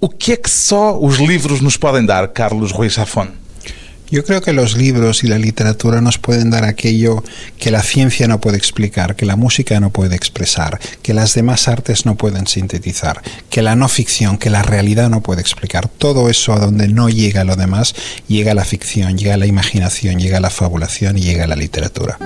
O 0.00 0.08
que 0.08 0.32
é 0.32 0.36
que 0.36 0.48
só 0.48 0.96
os 0.96 1.18
livros 1.18 1.60
nos 1.60 1.76
podem 1.76 2.06
dar, 2.06 2.32
Carlos 2.32 2.70
Ruiz 2.70 2.94
Zafón? 2.94 3.32
Yo 4.10 4.24
creo 4.24 4.40
que 4.40 4.52
los 4.52 4.76
libros 4.76 5.24
y 5.24 5.26
la 5.26 5.38
literatura 5.38 6.00
nos 6.00 6.18
pueden 6.18 6.50
dar 6.50 6.64
aquello 6.64 7.24
que 7.58 7.72
la 7.72 7.82
ciencia 7.82 8.28
no 8.28 8.40
puede 8.40 8.56
explicar, 8.56 9.16
que 9.16 9.26
la 9.26 9.34
música 9.34 9.80
no 9.80 9.90
puede 9.90 10.14
expresar, 10.14 10.78
que 11.02 11.14
las 11.14 11.34
demás 11.34 11.66
artes 11.66 12.06
no 12.06 12.14
pueden 12.14 12.46
sintetizar, 12.46 13.22
que 13.50 13.60
la 13.60 13.74
no 13.74 13.88
ficción, 13.88 14.38
que 14.38 14.50
la 14.50 14.62
realidad 14.62 15.10
no 15.10 15.20
puede 15.20 15.40
explicar. 15.40 15.88
Todo 15.88 16.30
eso 16.30 16.52
a 16.52 16.60
donde 16.60 16.86
no 16.86 17.08
llega 17.08 17.42
lo 17.42 17.56
demás, 17.56 17.94
llega 18.28 18.54
la 18.54 18.64
ficción, 18.64 19.18
llega 19.18 19.36
la 19.36 19.46
imaginación, 19.46 20.20
llega 20.20 20.38
la 20.38 20.50
fabulación 20.50 21.18
y 21.18 21.22
llega 21.22 21.48
la 21.48 21.56
literatura. 21.56 22.18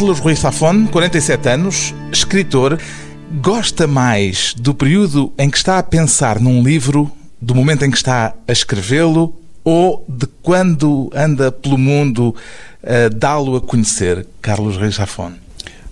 Carlos 0.00 0.20
Ruiz 0.20 0.38
Zafón, 0.38 0.86
47 0.86 1.46
anos, 1.50 1.94
escritor, 2.10 2.78
gosta 3.42 3.86
mais 3.86 4.54
do 4.54 4.74
período 4.74 5.30
em 5.36 5.50
que 5.50 5.58
está 5.58 5.78
a 5.78 5.82
pensar 5.82 6.40
num 6.40 6.62
livro, 6.62 7.12
do 7.38 7.54
momento 7.54 7.84
em 7.84 7.90
que 7.90 7.98
está 7.98 8.34
a 8.48 8.50
escrevê-lo 8.50 9.38
ou 9.62 10.02
de 10.08 10.26
quando 10.40 11.10
anda 11.14 11.52
pelo 11.52 11.76
mundo 11.76 12.34
a 12.82 13.10
dá-lo 13.14 13.56
a 13.56 13.60
conhecer, 13.60 14.26
Carlos 14.40 14.78
Ruiz 14.78 14.94
Zafón? 14.94 15.34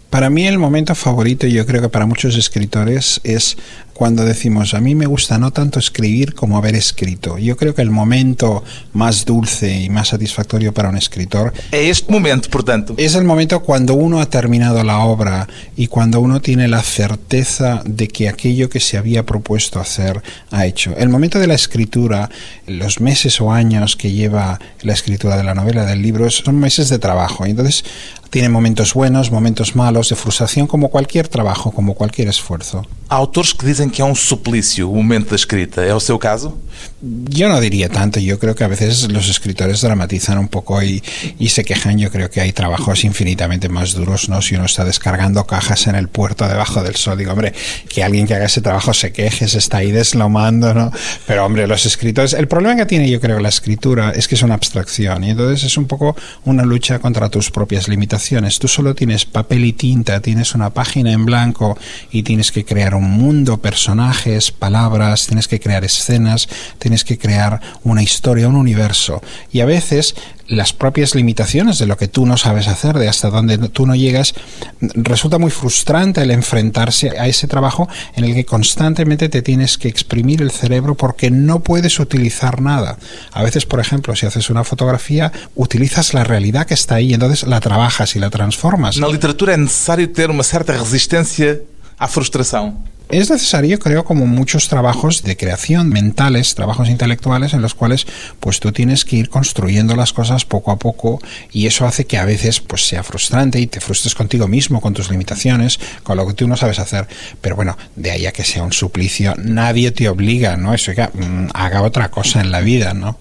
Para 0.08 0.30
mí 0.30 0.46
el 0.46 0.56
momento 0.56 0.94
favorito, 0.94 1.46
y 1.46 1.52
yo 1.52 1.66
creo 1.66 1.82
que 1.82 1.90
para 1.90 2.06
muchos 2.06 2.34
escritores, 2.34 3.20
es 3.24 3.58
cuando 3.98 4.24
decimos, 4.24 4.74
a 4.74 4.80
mí 4.80 4.94
me 4.94 5.06
gusta 5.06 5.38
no 5.38 5.50
tanto 5.50 5.80
escribir 5.80 6.36
como 6.36 6.56
haber 6.56 6.76
escrito. 6.76 7.36
Yo 7.36 7.56
creo 7.56 7.74
que 7.74 7.82
el 7.82 7.90
momento 7.90 8.62
más 8.92 9.24
dulce 9.24 9.76
y 9.80 9.90
más 9.90 10.08
satisfactorio 10.08 10.72
para 10.72 10.88
un 10.88 10.96
escritor... 10.96 11.52
Es 11.72 11.98
este 11.98 12.12
momento, 12.12 12.48
por 12.48 12.62
tanto. 12.62 12.94
Es 12.96 13.16
el 13.16 13.24
momento 13.24 13.60
cuando 13.60 13.94
uno 13.94 14.20
ha 14.20 14.30
terminado 14.30 14.84
la 14.84 15.00
obra 15.00 15.48
y 15.76 15.88
cuando 15.88 16.20
uno 16.20 16.40
tiene 16.40 16.68
la 16.68 16.80
certeza 16.80 17.82
de 17.84 18.06
que 18.06 18.28
aquello 18.28 18.70
que 18.70 18.78
se 18.78 18.98
había 18.98 19.26
propuesto 19.26 19.80
hacer 19.80 20.22
ha 20.52 20.64
hecho. 20.64 20.94
El 20.96 21.08
momento 21.08 21.40
de 21.40 21.48
la 21.48 21.54
escritura, 21.54 22.30
los 22.68 23.00
meses 23.00 23.40
o 23.40 23.50
años 23.50 23.96
que 23.96 24.12
lleva 24.12 24.60
la 24.82 24.92
escritura 24.92 25.36
de 25.36 25.42
la 25.42 25.56
novela, 25.56 25.84
del 25.84 26.02
libro, 26.02 26.30
son 26.30 26.60
meses 26.60 26.88
de 26.88 27.00
trabajo. 27.00 27.46
Entonces, 27.46 27.84
tiene 28.30 28.48
momentos 28.48 28.94
buenos, 28.94 29.30
momentos 29.30 29.74
malos, 29.74 30.08
de 30.08 30.16
frustración, 30.16 30.66
como 30.66 30.88
cualquier 30.90 31.28
trabajo, 31.28 31.70
como 31.72 31.94
cualquier 31.94 32.28
esfuerzo. 32.28 32.84
Há 33.08 33.14
autores 33.16 33.52
que 33.52 33.64
dizem 33.64 33.88
que 33.88 34.02
é 34.02 34.04
um 34.04 34.14
suplício 34.14 34.90
o 34.90 34.94
momento 34.94 35.30
da 35.30 35.36
escrita. 35.36 35.82
É 35.82 35.94
o 35.94 36.00
seu 36.00 36.18
caso? 36.18 36.56
Yo 37.00 37.48
no 37.48 37.60
diría 37.60 37.88
tanto. 37.88 38.20
Yo 38.20 38.38
creo 38.38 38.54
que 38.54 38.64
a 38.64 38.68
veces 38.68 39.10
los 39.10 39.28
escritores 39.28 39.80
dramatizan 39.80 40.38
un 40.38 40.48
poco 40.48 40.82
y, 40.82 41.02
y 41.38 41.48
se 41.50 41.64
quejan. 41.64 41.98
Yo 41.98 42.10
creo 42.10 42.30
que 42.30 42.40
hay 42.40 42.52
trabajos 42.52 43.04
infinitamente 43.04 43.68
más 43.68 43.92
duros, 43.92 44.28
¿no? 44.28 44.42
Si 44.42 44.54
uno 44.54 44.66
está 44.66 44.84
descargando 44.84 45.44
cajas 45.46 45.86
en 45.86 45.94
el 45.94 46.08
puerto 46.08 46.48
debajo 46.48 46.82
del 46.82 46.96
sol, 46.96 47.18
digo, 47.18 47.32
hombre, 47.32 47.52
que 47.88 48.02
alguien 48.02 48.26
que 48.26 48.34
haga 48.34 48.46
ese 48.46 48.60
trabajo 48.60 48.94
se 48.94 49.12
queje, 49.12 49.48
se 49.48 49.58
está 49.58 49.78
ahí 49.78 49.90
deslomando, 49.90 50.74
¿no? 50.74 50.92
Pero, 51.26 51.44
hombre, 51.44 51.66
los 51.66 51.86
escritores... 51.86 52.32
El 52.32 52.48
problema 52.48 52.76
que 52.76 52.86
tiene, 52.86 53.10
yo 53.10 53.20
creo, 53.20 53.38
la 53.40 53.48
escritura 53.48 54.12
es 54.14 54.28
que 54.28 54.34
es 54.34 54.42
una 54.42 54.54
abstracción 54.54 55.24
y 55.24 55.30
entonces 55.30 55.64
es 55.64 55.76
un 55.76 55.86
poco 55.86 56.16
una 56.44 56.64
lucha 56.64 56.98
contra 56.98 57.28
tus 57.28 57.50
propias 57.50 57.88
limitaciones. 57.88 58.58
Tú 58.58 58.68
solo 58.68 58.94
tienes 58.94 59.24
papel 59.24 59.64
y 59.64 59.72
tinta, 59.72 60.20
tienes 60.20 60.54
una 60.54 60.70
página 60.70 61.12
en 61.12 61.24
blanco 61.24 61.78
y 62.10 62.22
tienes 62.22 62.52
que 62.52 62.64
crear 62.64 62.94
un 62.94 63.10
mundo, 63.10 63.58
personajes, 63.58 64.50
palabras, 64.50 65.26
tienes 65.26 65.48
que 65.48 65.60
crear 65.60 65.84
escenas, 65.84 66.48
tienes 66.78 67.04
que 67.04 67.18
crear 67.18 67.60
una 67.84 68.02
historia, 68.02 68.48
un 68.48 68.56
universo. 68.56 69.22
Y 69.52 69.60
a 69.60 69.66
veces 69.66 70.14
las 70.48 70.72
propias 70.72 71.14
limitaciones 71.14 71.78
de 71.78 71.86
lo 71.86 71.96
que 71.96 72.08
tú 72.08 72.26
no 72.26 72.36
sabes 72.36 72.68
hacer, 72.68 72.98
de 72.98 73.08
hasta 73.08 73.28
dónde 73.28 73.58
tú 73.68 73.86
no 73.86 73.94
llegas, 73.94 74.34
resulta 74.80 75.38
muy 75.38 75.50
frustrante 75.50 76.22
el 76.22 76.30
enfrentarse 76.30 77.18
a 77.18 77.26
ese 77.26 77.46
trabajo 77.46 77.88
en 78.16 78.24
el 78.24 78.34
que 78.34 78.44
constantemente 78.44 79.28
te 79.28 79.42
tienes 79.42 79.76
que 79.76 79.88
exprimir 79.88 80.40
el 80.40 80.50
cerebro 80.50 80.94
porque 80.94 81.30
no 81.30 81.60
puedes 81.60 82.00
utilizar 82.00 82.62
nada. 82.62 82.98
A 83.32 83.42
veces, 83.42 83.66
por 83.66 83.80
ejemplo, 83.80 84.16
si 84.16 84.26
haces 84.26 84.48
una 84.48 84.64
fotografía, 84.64 85.32
utilizas 85.54 86.14
la 86.14 86.24
realidad 86.24 86.66
que 86.66 86.74
está 86.74 86.96
ahí, 86.96 87.12
entonces 87.12 87.46
la 87.46 87.60
trabajas 87.60 88.16
y 88.16 88.18
la 88.18 88.30
transformas. 88.30 88.96
Na 88.96 89.08
literatura 89.08 89.52
é 89.52 89.56
necessário 89.56 90.08
ter 90.08 90.30
uma 90.30 90.42
certa 90.42 90.72
resistência 90.72 91.60
à 91.98 92.08
frustração. 92.08 92.82
Es 93.10 93.30
necesario, 93.30 93.78
creo, 93.78 94.04
como 94.04 94.26
muchos 94.26 94.68
trabajos 94.68 95.22
de 95.22 95.36
creación 95.36 95.88
mentales, 95.88 96.54
trabajos 96.54 96.90
intelectuales, 96.90 97.54
en 97.54 97.62
los 97.62 97.74
cuales 97.74 98.06
pues 98.38 98.60
tú 98.60 98.70
tienes 98.70 99.06
que 99.06 99.16
ir 99.16 99.30
construyendo 99.30 99.96
las 99.96 100.12
cosas 100.12 100.44
poco 100.44 100.72
a 100.72 100.78
poco 100.78 101.18
y 101.50 101.66
eso 101.66 101.86
hace 101.86 102.04
que 102.04 102.18
a 102.18 102.26
veces 102.26 102.60
pues 102.60 102.86
sea 102.86 103.02
frustrante 103.02 103.60
y 103.60 103.66
te 103.66 103.80
frustres 103.80 104.14
contigo 104.14 104.46
mismo, 104.46 104.82
con 104.82 104.92
tus 104.92 105.10
limitaciones, 105.10 105.80
con 106.02 106.18
lo 106.18 106.26
que 106.26 106.34
tú 106.34 106.46
no 106.46 106.56
sabes 106.56 106.78
hacer. 106.80 107.08
Pero 107.40 107.56
bueno, 107.56 107.78
de 107.96 108.10
ahí 108.10 108.26
a 108.26 108.32
que 108.32 108.44
sea 108.44 108.62
un 108.62 108.74
suplicio, 108.74 109.34
nadie 109.38 109.90
te 109.90 110.08
obliga, 110.10 110.58
¿no? 110.58 110.74
Eso 110.74 110.92
que 110.92 111.02
mm, 111.02 111.48
haga 111.54 111.80
otra 111.80 112.10
cosa 112.10 112.42
en 112.42 112.50
la 112.50 112.60
vida, 112.60 112.92
¿no? 112.92 113.18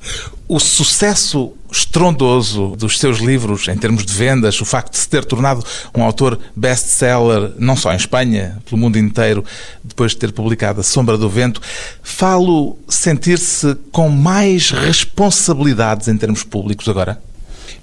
O 0.49 0.61
sucesso 0.61 1.53
estrondoso 1.69 2.73
dos 2.77 2.97
seus 2.97 3.19
livros 3.19 3.67
em 3.67 3.75
termos 3.75 4.05
de 4.05 4.13
vendas, 4.13 4.61
o 4.61 4.65
facto 4.65 4.93
de 4.93 4.97
se 4.97 5.09
ter 5.09 5.25
tornado 5.25 5.61
um 5.93 6.01
autor 6.01 6.39
best-seller, 6.55 7.51
não 7.59 7.75
só 7.75 7.91
em 7.91 7.97
Espanha, 7.97 8.57
pelo 8.63 8.77
mundo 8.77 8.97
inteiro, 8.97 9.43
depois 9.83 10.13
de 10.13 10.19
ter 10.19 10.31
publicado 10.31 10.79
A 10.79 10.83
Sombra 10.83 11.17
do 11.17 11.29
Vento, 11.29 11.61
falo 12.01 12.77
sentir-se 12.87 13.75
com 13.91 14.07
mais 14.07 14.71
responsabilidades 14.71 16.07
em 16.07 16.17
termos 16.17 16.43
públicos 16.43 16.87
agora? 16.87 17.21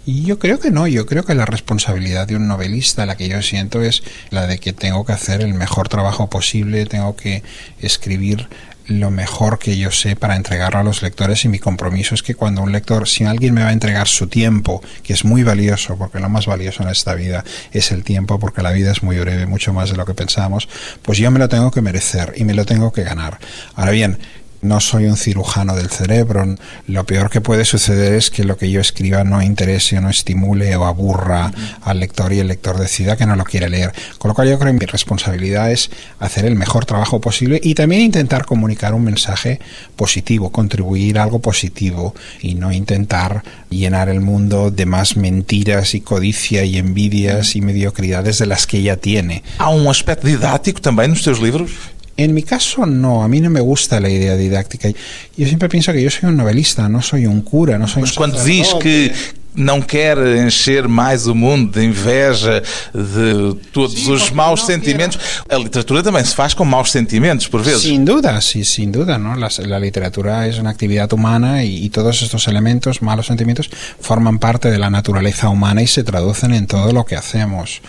Y 0.07 0.25
yo 0.25 0.39
creo 0.39 0.59
que 0.59 0.71
no, 0.71 0.87
yo 0.87 1.07
creo 1.07 1.25
que 1.25 1.35
la 1.35 1.47
responsabilidad 1.47 2.27
de 2.27 2.37
un 2.37 2.47
novelista, 2.47 3.07
la 3.07 3.17
que 3.17 3.29
yo 3.29 3.41
siento, 3.43 3.83
es 3.83 4.03
la 4.31 4.47
de 4.47 4.59
que 4.59 4.73
tengo 4.73 5.05
que 5.05 5.13
hacer 5.13 5.41
el 5.41 5.55
mejor 5.55 5.89
trabajo 5.89 6.29
posible, 6.29 6.85
tengo 6.87 7.17
que 7.17 7.43
escribir 7.81 8.49
lo 8.87 9.11
mejor 9.11 9.59
que 9.59 9.77
yo 9.77 9.91
sé 9.91 10.17
para 10.17 10.37
entregarlo 10.37 10.79
a 10.79 10.83
los 10.83 11.03
lectores 11.03 11.45
y 11.45 11.49
mi 11.49 11.59
compromiso 11.59 12.15
es 12.15 12.23
que 12.23 12.35
cuando 12.35 12.63
un 12.63 12.73
lector, 12.73 13.09
si 13.09 13.25
alguien 13.25 13.55
me 13.55 13.63
va 13.63 13.69
a 13.69 13.73
entregar 13.73 14.09
su 14.09 14.27
tiempo, 14.27 14.83
que 15.03 15.13
es 15.13 15.25
muy 15.25 15.43
valioso, 15.43 15.97
porque 15.97 16.21
lo 16.21 16.29
más 16.29 16.47
valioso 16.47 16.83
en 16.83 16.91
esta 16.91 17.15
vida 17.15 17.45
es 17.73 17.93
el 17.93 18.05
tiempo, 18.05 18.39
porque 18.39 18.63
la 18.63 18.73
vida 18.73 18.93
es 18.93 19.03
muy 19.03 19.19
breve, 19.19 19.47
mucho 19.47 19.73
más 19.73 19.91
de 19.91 19.97
lo 19.97 20.05
que 20.05 20.15
pensamos, 20.15 20.69
pues 21.03 21.19
yo 21.19 21.31
me 21.31 21.39
lo 21.39 21.49
tengo 21.49 21.71
que 21.71 21.81
merecer 21.81 22.35
y 22.37 22.45
me 22.45 22.55
lo 22.55 22.65
tengo 22.67 22.93
que 22.93 23.05
ganar. 23.05 23.39
Ahora 23.75 23.93
bien, 23.93 24.19
no 24.65 24.81
soy 24.81 25.05
un 25.05 25.17
cirujano 25.17 25.77
del 25.77 25.91
cerebro. 25.91 26.57
Lo 26.87 27.05
peor 27.05 27.31
que 27.31 27.41
puede 27.41 27.65
suceder 27.65 28.15
es 28.15 28.31
que 28.31 28.45
lo 28.45 28.57
que 28.57 28.71
yo 28.71 28.81
escriba 28.81 29.23
no 29.23 29.43
interese 29.43 29.99
o 29.99 30.01
no 30.01 30.09
estimule 30.09 30.75
o 30.77 30.87
aburra 30.87 31.53
al 31.83 32.01
lector 32.01 32.33
y 32.33 32.41
el 32.41 32.49
lector 32.49 32.79
decida 32.79 33.17
que 33.17 33.27
no 33.27 33.37
lo 33.37 33.45
quiere 33.45 33.69
leer. 33.69 33.93
Con 34.19 34.31
lo 34.31 34.35
cual 34.35 34.49
yo 34.49 34.59
creo 34.59 34.73
que 34.73 34.81
mi 34.81 34.87
responsabilidad 34.87 35.71
es 35.71 35.91
hacer 36.19 36.47
el 36.47 36.57
mejor 36.57 36.87
trabajo 36.87 37.21
posible 37.21 37.61
y 37.63 37.75
también 37.75 38.01
intentar 38.03 38.47
comunicar 38.47 38.95
un 38.95 39.05
mensaje 39.05 39.61
positivo, 39.97 40.51
contribuir 40.51 41.19
a 41.19 41.25
algo 41.25 41.41
positivo 41.41 42.15
y 42.41 42.55
no 42.55 42.73
intentar 42.73 43.43
llenar 43.69 44.09
el 44.09 44.21
mundo 44.21 44.71
de 44.71 44.87
más 44.87 45.17
mentiras 45.17 45.95
y 45.95 46.01
codicia 46.01 46.65
y 46.65 46.79
envidias 46.79 47.55
y 47.55 47.61
mediocridades 47.61 48.39
de 48.39 48.47
las 48.47 48.67
que 48.67 48.83
ya 48.83 48.97
tiene. 48.97 49.43
Há 49.59 49.69
um 49.69 49.91
aspecto 49.91 50.27
didático 50.27 50.81
também 50.81 51.09
nos 51.09 51.23
seus 51.23 51.41
livros? 51.41 51.71
En 52.17 52.33
mi 52.33 52.43
caso, 52.43 52.87
no, 52.87 53.23
a 53.23 53.29
mí 53.29 53.41
no 53.41 53.51
me 53.51 53.61
gusta 53.61 53.99
la 54.01 54.09
idea 54.09 54.37
didáctica. 54.37 54.89
Yo 54.89 55.47
siempre 55.47 55.69
pienso 55.69 55.93
que 55.93 56.03
yo 56.03 56.11
soy 56.11 56.29
un 56.29 56.37
novelista, 56.37 56.89
no 56.89 57.03
soy 57.03 57.27
un 57.27 57.43
cura, 57.43 57.77
no 57.79 57.89
soy 57.89 58.03
Mas 58.03 58.13
un 58.13 58.17
quando 58.17 58.45
diz 58.45 58.69
que 58.81 59.13
não 59.55 59.81
quer 59.81 60.19
encher 60.45 60.89
mais 60.89 61.27
o 61.27 61.35
mundo 61.35 61.73
de 61.79 61.85
inveja, 61.87 62.63
de 62.93 63.55
todos 63.73 63.95
Sim, 63.95 64.13
os 64.13 64.31
maus 64.31 64.61
não 64.61 64.67
sentimentos, 64.67 65.19
a 65.49 65.57
literatura 65.57 66.03
também 66.03 66.25
se 66.25 66.35
faz 66.35 66.55
com 66.55 66.65
maus 66.65 66.91
sentimentos, 66.91 67.47
por 67.47 67.63
vezes. 67.63 67.83
Sin 67.83 68.05
duda, 68.05 68.41
sí, 68.41 68.65
sin 68.65 68.91
duda, 68.91 69.19
¿no? 69.19 69.37
Las- 69.37 69.59
la 69.61 69.79
literatura 69.79 70.47
es 70.47 70.59
una 70.59 70.71
actividad 70.71 71.13
humana 71.13 71.63
y, 71.65 71.85
y 71.85 71.91
todos 71.91 72.21
estos 72.23 72.49
elementos, 72.49 73.01
malos 73.03 73.27
sentimientos, 73.27 73.71
forman 74.01 74.39
parte 74.39 74.71
de 74.71 74.79
la 74.79 74.91
naturaleza 74.91 75.49
humana 75.49 75.83
y 75.83 75.87
se 75.87 76.03
traducen 76.05 76.53
en 76.55 76.67
todo 76.67 76.93
lo 76.93 77.05
que 77.05 77.17
hacemos. 77.17 77.81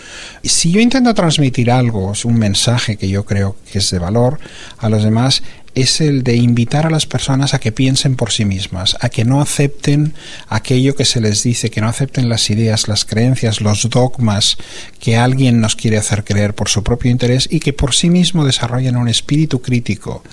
Y 0.42 0.48
si 0.48 0.70
yo 0.70 0.80
intento 0.80 1.12
transmitir 1.14 1.70
algo, 1.70 2.12
es 2.12 2.24
un 2.24 2.38
mensaje 2.38 2.96
que 2.96 3.08
yo 3.08 3.24
creo 3.24 3.56
que 3.70 3.78
es 3.78 3.90
de 3.90 3.98
valor 3.98 4.38
a 4.78 4.88
los 4.88 5.02
demás, 5.02 5.42
es 5.76 6.00
el 6.00 6.24
de 6.24 6.34
invitar 6.36 6.86
a 6.86 6.90
las 6.90 7.06
personas 7.06 7.52
a 7.52 7.60
que 7.60 7.70
piensen 7.70 8.16
por 8.16 8.32
sí 8.32 8.46
mismas, 8.46 8.96
a 9.00 9.10
que 9.10 9.26
no 9.26 9.42
acepten 9.42 10.14
aquello 10.48 10.96
que 10.96 11.04
se 11.04 11.20
les 11.20 11.42
dice, 11.42 11.70
que 11.70 11.82
no 11.82 11.88
acepten 11.88 12.30
las 12.30 12.48
ideas, 12.48 12.88
las 12.88 13.04
creencias, 13.04 13.60
los 13.60 13.88
dogmas 13.90 14.56
que 14.98 15.18
alguien 15.18 15.60
nos 15.60 15.76
quiere 15.76 15.98
hacer 15.98 16.24
creer 16.24 16.54
por 16.54 16.70
su 16.70 16.82
propio 16.82 17.10
interés 17.10 17.46
y 17.50 17.60
que 17.60 17.74
por 17.74 17.94
sí 17.94 18.08
mismo 18.08 18.46
desarrollen 18.46 18.96
un 18.96 19.08
espíritu 19.08 19.60
crítico 19.60 20.24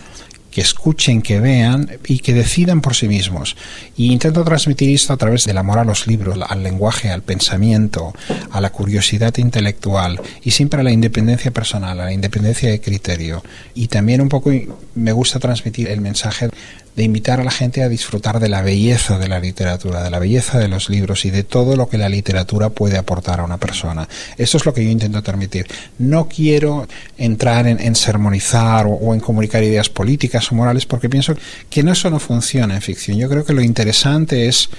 que 0.53 0.61
escuchen, 0.61 1.21
que 1.21 1.39
vean 1.39 1.89
y 2.05 2.19
que 2.19 2.33
decidan 2.33 2.81
por 2.81 2.95
sí 2.95 3.07
mismos. 3.07 3.55
Y 3.97 4.11
intento 4.11 4.43
transmitir 4.43 4.93
esto 4.93 5.13
a 5.13 5.17
través 5.17 5.45
del 5.45 5.57
amor 5.57 5.79
a 5.79 5.83
los 5.83 6.05
libros, 6.05 6.37
al 6.47 6.63
lenguaje, 6.63 7.09
al 7.09 7.23
pensamiento, 7.23 8.13
a 8.51 8.61
la 8.61 8.71
curiosidad 8.71 9.35
intelectual 9.37 10.21
y 10.43 10.51
siempre 10.51 10.79
a 10.79 10.83
la 10.83 10.91
independencia 10.91 11.51
personal, 11.51 11.99
a 11.99 12.05
la 12.05 12.13
independencia 12.13 12.69
de 12.69 12.79
criterio. 12.79 13.43
Y 13.73 13.87
también 13.87 14.21
un 14.21 14.29
poco 14.29 14.51
me 14.95 15.11
gusta 15.11 15.39
transmitir 15.39 15.87
el 15.87 16.01
mensaje 16.01 16.49
de 16.95 17.03
invitar 17.03 17.39
a 17.39 17.43
la 17.43 17.51
gente 17.51 17.81
a 17.81 17.89
disfrutar 17.89 18.39
de 18.39 18.49
la 18.49 18.61
belleza 18.61 19.17
de 19.17 19.27
la 19.27 19.39
literatura, 19.39 20.03
de 20.03 20.09
la 20.09 20.19
belleza 20.19 20.59
de 20.59 20.67
los 20.67 20.89
libros 20.89 21.25
y 21.25 21.31
de 21.31 21.43
todo 21.43 21.75
lo 21.75 21.89
que 21.89 21.97
la 21.97 22.09
literatura 22.09 22.69
puede 22.69 22.97
aportar 22.97 23.39
a 23.39 23.43
una 23.43 23.57
persona. 23.57 24.07
Eso 24.37 24.57
es 24.57 24.65
lo 24.65 24.73
que 24.73 24.83
yo 24.83 24.89
intento 24.89 25.23
transmitir. 25.23 25.67
No 25.97 26.27
quiero 26.27 26.87
entrar 27.17 27.67
en, 27.67 27.95
sermonizar 27.95 28.85
o, 28.87 29.13
en 29.13 29.19
comunicar 29.19 29.63
ideas 29.63 29.89
políticas 29.89 30.51
o 30.51 30.55
morales 30.55 30.85
porque 30.85 31.09
pienso 31.09 31.35
que 31.69 31.83
no, 31.83 31.91
eso 31.91 32.09
no 32.09 32.19
funciona 32.19 32.75
en 32.75 32.81
ficción. 32.81 33.17
Yo 33.17 33.29
creo 33.29 33.43
que 33.43 33.53
lo 33.53 33.61
interesante 33.61 34.47
es 34.47 34.69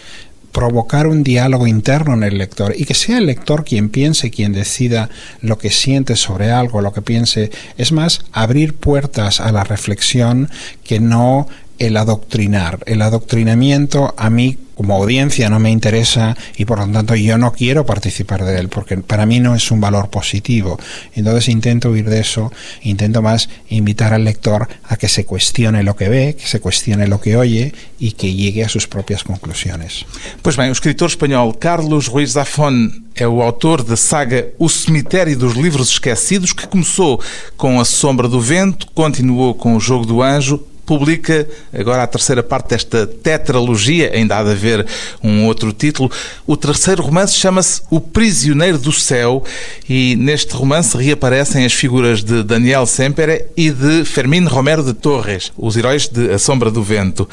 provocar 0.54 1.08
un 1.08 1.24
diálogo 1.24 1.66
interno 1.66 2.14
en 2.14 2.22
el 2.22 2.38
lector 2.38 2.74
y 2.78 2.84
que 2.84 2.94
sea 2.94 3.18
el 3.18 3.26
lector 3.26 3.64
quien 3.64 3.88
piense, 3.88 4.30
quien 4.30 4.52
decida 4.52 5.10
lo 5.40 5.58
que 5.58 5.70
siente 5.70 6.14
sobre 6.14 6.52
algo, 6.52 6.80
lo 6.80 6.92
que 6.92 7.02
piense. 7.02 7.50
Es 7.76 7.90
más, 7.90 8.24
abrir 8.30 8.74
puertas 8.74 9.40
a 9.40 9.50
la 9.50 9.64
reflexión 9.64 10.48
que 10.84 11.00
no 11.00 11.48
el 11.78 11.96
adoctrinar. 11.96 12.80
El 12.86 13.02
adoctrinamiento 13.02 14.14
a 14.16 14.30
mí 14.30 14.58
como 14.74 14.94
audiencia 14.96 15.48
no 15.48 15.58
me 15.58 15.70
interesa 15.70 16.36
y 16.56 16.64
por 16.64 16.78
lo 16.78 16.88
tanto 16.88 17.14
yo 17.14 17.38
no 17.38 17.52
quiero 17.52 17.86
participar 17.86 18.44
de 18.44 18.58
él 18.58 18.68
porque 18.68 18.96
para 18.98 19.26
mí 19.26 19.40
no 19.40 19.54
es 19.54 19.70
un 19.70 19.80
valor 19.80 20.10
positivo. 20.10 20.78
Entonces 21.14 21.48
intento 21.48 21.90
huir 21.90 22.08
de 22.08 22.20
eso, 22.20 22.52
intento 22.82 23.22
más 23.22 23.48
invitar 23.68 24.12
al 24.12 24.24
lector 24.24 24.68
a 24.84 24.96
que 24.96 25.08
se 25.08 25.24
cuestione 25.24 25.82
lo 25.82 25.96
que 25.96 26.08
ve, 26.08 26.36
que 26.38 26.46
se 26.46 26.60
cuestione 26.60 27.06
lo 27.06 27.20
que 27.20 27.36
oye 27.36 27.72
y 27.98 28.12
que 28.12 28.34
llegue 28.34 28.64
a 28.64 28.68
sus 28.68 28.86
propias 28.86 29.24
conclusiones. 29.24 30.04
Pues 30.42 30.56
bien, 30.56 30.66
el 30.66 30.72
escritor 30.72 31.08
español 31.08 31.58
Carlos 31.58 32.08
Ruiz 32.08 32.32
Zafón 32.32 33.04
é 33.14 33.28
o 33.28 33.42
autor 33.42 33.84
da 33.84 33.96
saga 33.96 34.48
O 34.58 34.68
Cemitério 34.68 35.38
dos 35.38 35.54
Livros 35.54 35.90
Esquecidos, 35.90 36.52
que 36.52 36.66
começou 36.66 37.20
com 37.56 37.80
A 37.80 37.84
Sombra 37.84 38.28
do 38.28 38.40
Vento, 38.40 38.88
continuou 38.92 39.54
com 39.54 39.76
O 39.76 39.80
Jogo 39.80 40.04
do 40.04 40.20
Anjo 40.20 40.73
publica 40.84 41.46
agora 41.72 42.02
a 42.02 42.06
terceira 42.06 42.42
parte 42.42 42.70
desta 42.70 43.06
tetralogia, 43.06 44.12
ainda 44.14 44.38
há 44.38 44.44
de 44.44 44.50
haver 44.50 44.86
um 45.22 45.46
outro 45.46 45.72
título. 45.72 46.10
O 46.46 46.56
terceiro 46.56 47.02
romance 47.02 47.34
chama-se 47.34 47.82
O 47.90 48.00
Prisioneiro 48.00 48.78
do 48.78 48.92
Céu 48.92 49.42
e 49.88 50.16
neste 50.16 50.54
romance 50.54 50.96
reaparecem 50.96 51.64
as 51.64 51.72
figuras 51.72 52.22
de 52.22 52.42
Daniel 52.42 52.86
Sempere 52.86 53.46
e 53.56 53.70
de 53.70 54.04
Fermín 54.04 54.44
Romero 54.44 54.82
de 54.82 54.92
Torres, 54.92 55.52
os 55.56 55.76
heróis 55.76 56.08
de 56.08 56.30
A 56.30 56.38
Sombra 56.38 56.70
do 56.70 56.82
Vento. 56.82 57.28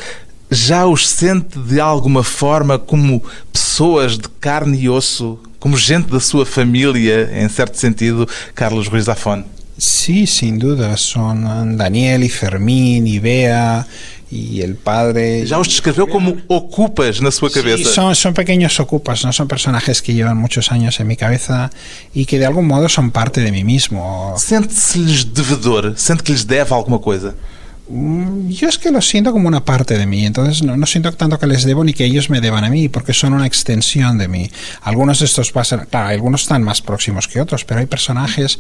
Já 0.50 0.86
os 0.86 1.08
sente 1.08 1.58
de 1.60 1.80
alguma 1.80 2.24
forma 2.24 2.78
como 2.78 3.24
pessoas 3.54 4.18
de 4.18 4.28
carne 4.40 4.82
e 4.82 4.90
osso, 4.90 5.40
como 5.60 5.78
gente 5.78 6.10
da 6.10 6.20
sua 6.20 6.46
família, 6.46 7.30
em 7.34 7.48
certo 7.48 7.78
sentido, 7.78 8.28
Carlos 8.54 8.88
Ruiz 8.88 9.06
Zafón? 9.06 9.44
Sí, 9.82 10.28
sin 10.28 10.60
duda. 10.60 10.96
Son 10.96 11.76
Daniel 11.76 12.24
y 12.24 12.30
Fermín 12.30 13.08
y 13.08 13.18
Bea 13.18 13.88
y 14.30 14.62
el 14.62 14.76
padre. 14.76 15.44
Ya 15.48 15.58
os 15.58 15.68
describió 15.68 16.08
como 16.08 16.36
ocupas 16.50 17.20
en 17.20 17.32
su 17.32 17.50
cabeza. 17.50 17.78
Sí, 17.78 17.86
son, 17.86 18.16
son 18.16 18.36
pequeños 18.36 18.80
ocupas, 18.80 19.26
no 19.26 19.34
son 19.34 19.48
personajes 19.48 20.04
que 20.04 20.14
llevan 20.14 20.38
muchos 20.38 20.72
años 20.72 21.00
en 21.00 21.08
mi 21.08 21.18
cabeza 21.18 21.72
y 22.14 22.28
que 22.28 22.38
de 22.38 22.46
algún 22.46 22.68
modo 22.68 22.90
son 22.90 23.10
parte 23.10 23.42
de 23.42 23.52
mí 23.52 23.64
mismo. 23.64 24.36
¿Siente-se-les 24.38 25.34
devedor? 25.34 25.96
¿Siente 25.98 26.26
que 26.26 26.34
les 26.34 26.46
debe 26.46 26.76
alguna 26.76 27.00
cosa? 27.00 27.34
Mm, 27.90 28.50
yo 28.50 28.70
es 28.70 28.78
que 28.78 28.92
lo 28.92 29.02
siento 29.02 29.32
como 29.32 29.48
una 29.48 29.66
parte 29.66 29.98
de 29.98 30.06
mí, 30.06 30.28
entonces 30.28 30.62
no, 30.62 30.78
no, 30.78 30.86
siento 30.86 31.12
tanto 31.12 31.40
que 31.40 31.48
les 31.48 31.66
debo 31.66 31.84
ni 31.84 31.94
que 31.94 32.06
ellos 32.06 32.30
me 32.30 32.40
deban 32.40 32.64
a 32.64 32.70
mí, 32.70 32.88
porque 32.88 33.14
son 33.14 33.34
una 33.34 33.48
extensión 33.48 34.20
de 34.20 34.28
mí. 34.28 34.52
Algunos 34.84 35.20
de 35.20 35.26
estos 35.26 35.52
pasan, 35.52 35.88
claro, 35.90 36.10
algunos 36.10 36.44
están 36.44 36.62
más 36.62 36.82
próximos 36.82 37.28
que 37.28 37.42
otros, 37.42 37.66
pero 37.66 37.80
hay 37.80 37.88
personajes 37.88 38.60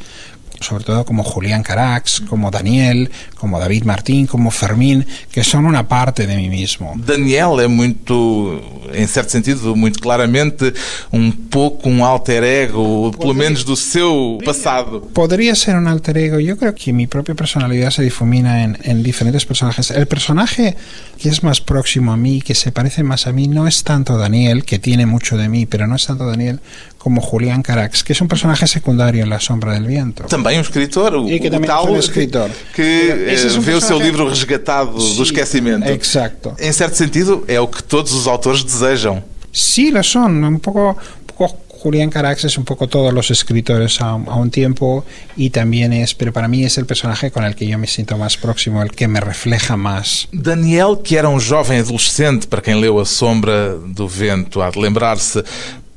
sobre 0.62 0.84
todo 0.84 1.06
como 1.06 1.24
Julián 1.24 1.63
Carax, 1.63 2.22
como 2.22 2.52
Daniel, 2.52 3.10
como 3.36 3.60
David 3.60 3.84
Martín, 3.84 4.28
como 4.28 4.52
Fermín, 4.52 5.06
que 5.31 5.44
son 5.44 5.66
una 5.66 5.88
parte 5.88 6.28
de 6.28 6.36
mí 6.36 6.50
mismo. 6.50 6.94
Daniel 6.98 7.60
é 7.60 7.68
muito, 7.68 8.62
em 8.94 9.08
certo 9.08 9.31
sentido, 9.31 9.75
muito 9.75 10.00
claramente 10.00 10.74
um 11.12 11.31
pouco 11.31 11.90
um 11.90 12.06
alter 12.06 12.44
ego, 12.44 13.12
pelo 13.18 13.34
menos 13.34 13.63
do 13.63 13.75
seu 13.75 14.40
passado. 14.46 15.02
Podría 15.13 15.56
ser 15.56 15.75
un 15.75 15.88
alter 15.88 16.18
ego. 16.18 16.40
Yo 16.40 16.58
creo 16.58 16.74
que 16.74 16.94
mi 16.94 17.07
propia 17.07 17.36
personalidad 17.36 17.92
se 17.92 18.04
difumina 18.04 18.64
en, 18.64 18.78
en 18.84 19.04
diferentes 19.04 19.46
personajes. 19.46 19.92
El 19.92 20.07
personaje 20.07 20.75
que 21.18 21.30
es 21.30 21.44
más 21.44 21.62
próximo 21.62 22.12
a 22.12 22.18
mí, 22.18 22.42
que 22.42 22.56
se 22.56 22.72
parece 22.72 23.04
más 23.04 23.28
a 23.28 23.31
mí, 23.31 23.48
no 23.48 23.68
es 23.68 23.84
tanto 23.84 24.18
Daniel, 24.18 24.64
que 24.66 24.80
tiene 24.80 25.06
mucho 25.06 25.38
de 25.38 25.50
mí, 25.50 25.66
pero 25.66 25.86
no 25.86 25.96
es 25.96 26.07
tanto 26.07 26.25
Daniel 26.25 26.60
como 26.98 27.19
Julián 27.19 27.64
Carax, 27.64 28.04
que 28.04 28.14
es 28.14 28.22
un 28.22 28.28
personaje 28.28 28.68
secundario 28.68 29.24
en 29.24 29.30
La 29.30 29.40
Sombra 29.40 29.74
del 29.74 29.86
Viento. 29.86 30.25
Também 30.25 30.50
um 30.57 30.62
escritor, 30.62 31.15
o, 31.15 31.30
e 31.30 31.39
que 31.39 31.50
também 31.50 31.68
tal, 31.68 31.88
é 31.88 31.92
um 31.92 31.98
escritor. 31.98 32.50
que, 32.74 32.81
que 32.83 33.30
é 33.30 33.57
um 33.57 33.62
vê 33.62 33.74
o 33.74 33.81
seu 33.81 34.00
livro 34.00 34.27
resgatado 34.27 35.00
sí, 35.00 35.15
do 35.15 35.24
esquecimento. 35.24 35.88
Exacto. 35.88 36.56
Em 36.59 36.71
certo 36.71 36.95
sentido, 36.95 37.44
é 37.48 37.59
o 37.59 37.68
que 37.68 37.83
todos 37.83 38.13
os 38.13 38.27
autores 38.27 38.63
desejam. 38.63 39.24
Sí, 39.53 39.92
lo 39.92 40.01
son, 40.01 40.44
un 40.44 40.59
poco, 40.59 40.92
un 40.92 41.25
poco 41.25 41.57
Julián 41.81 42.12
Carax 42.12 42.45
es 42.45 42.57
un 42.59 42.63
poco 42.63 42.88
todos 42.88 43.12
los 43.12 43.31
escritores 43.31 44.01
a, 44.01 44.12
a, 44.12 44.36
un 44.36 44.51
tiempo 44.51 45.03
y 45.36 45.50
también 45.50 45.94
es, 45.94 46.13
pero 46.13 46.31
para 46.31 46.48
mí 46.48 46.63
es 46.63 46.77
el 46.77 46.86
personaje 46.86 47.31
con 47.31 47.44
el 47.44 47.56
que 47.56 47.65
yo 47.65 47.80
me 47.80 47.88
siento 47.88 48.18
más 48.19 48.38
próximo, 48.38 48.83
el 48.83 48.92
que 48.92 49.07
me 49.07 49.19
refleja 49.19 49.75
más. 49.77 50.27
Daniel, 50.31 51.00
que 51.04 51.18
era 51.18 51.27
um 51.27 51.39
jovem 51.39 51.80
adolescente, 51.80 52.45
para 52.45 52.62
quem 52.62 52.80
leu 52.80 53.00
A 53.00 53.06
Sombra 53.06 53.75
do 53.77 54.07
Vento, 54.07 54.62
há 54.62 54.69
de 54.69 54.80
lembrar-se, 54.80 55.44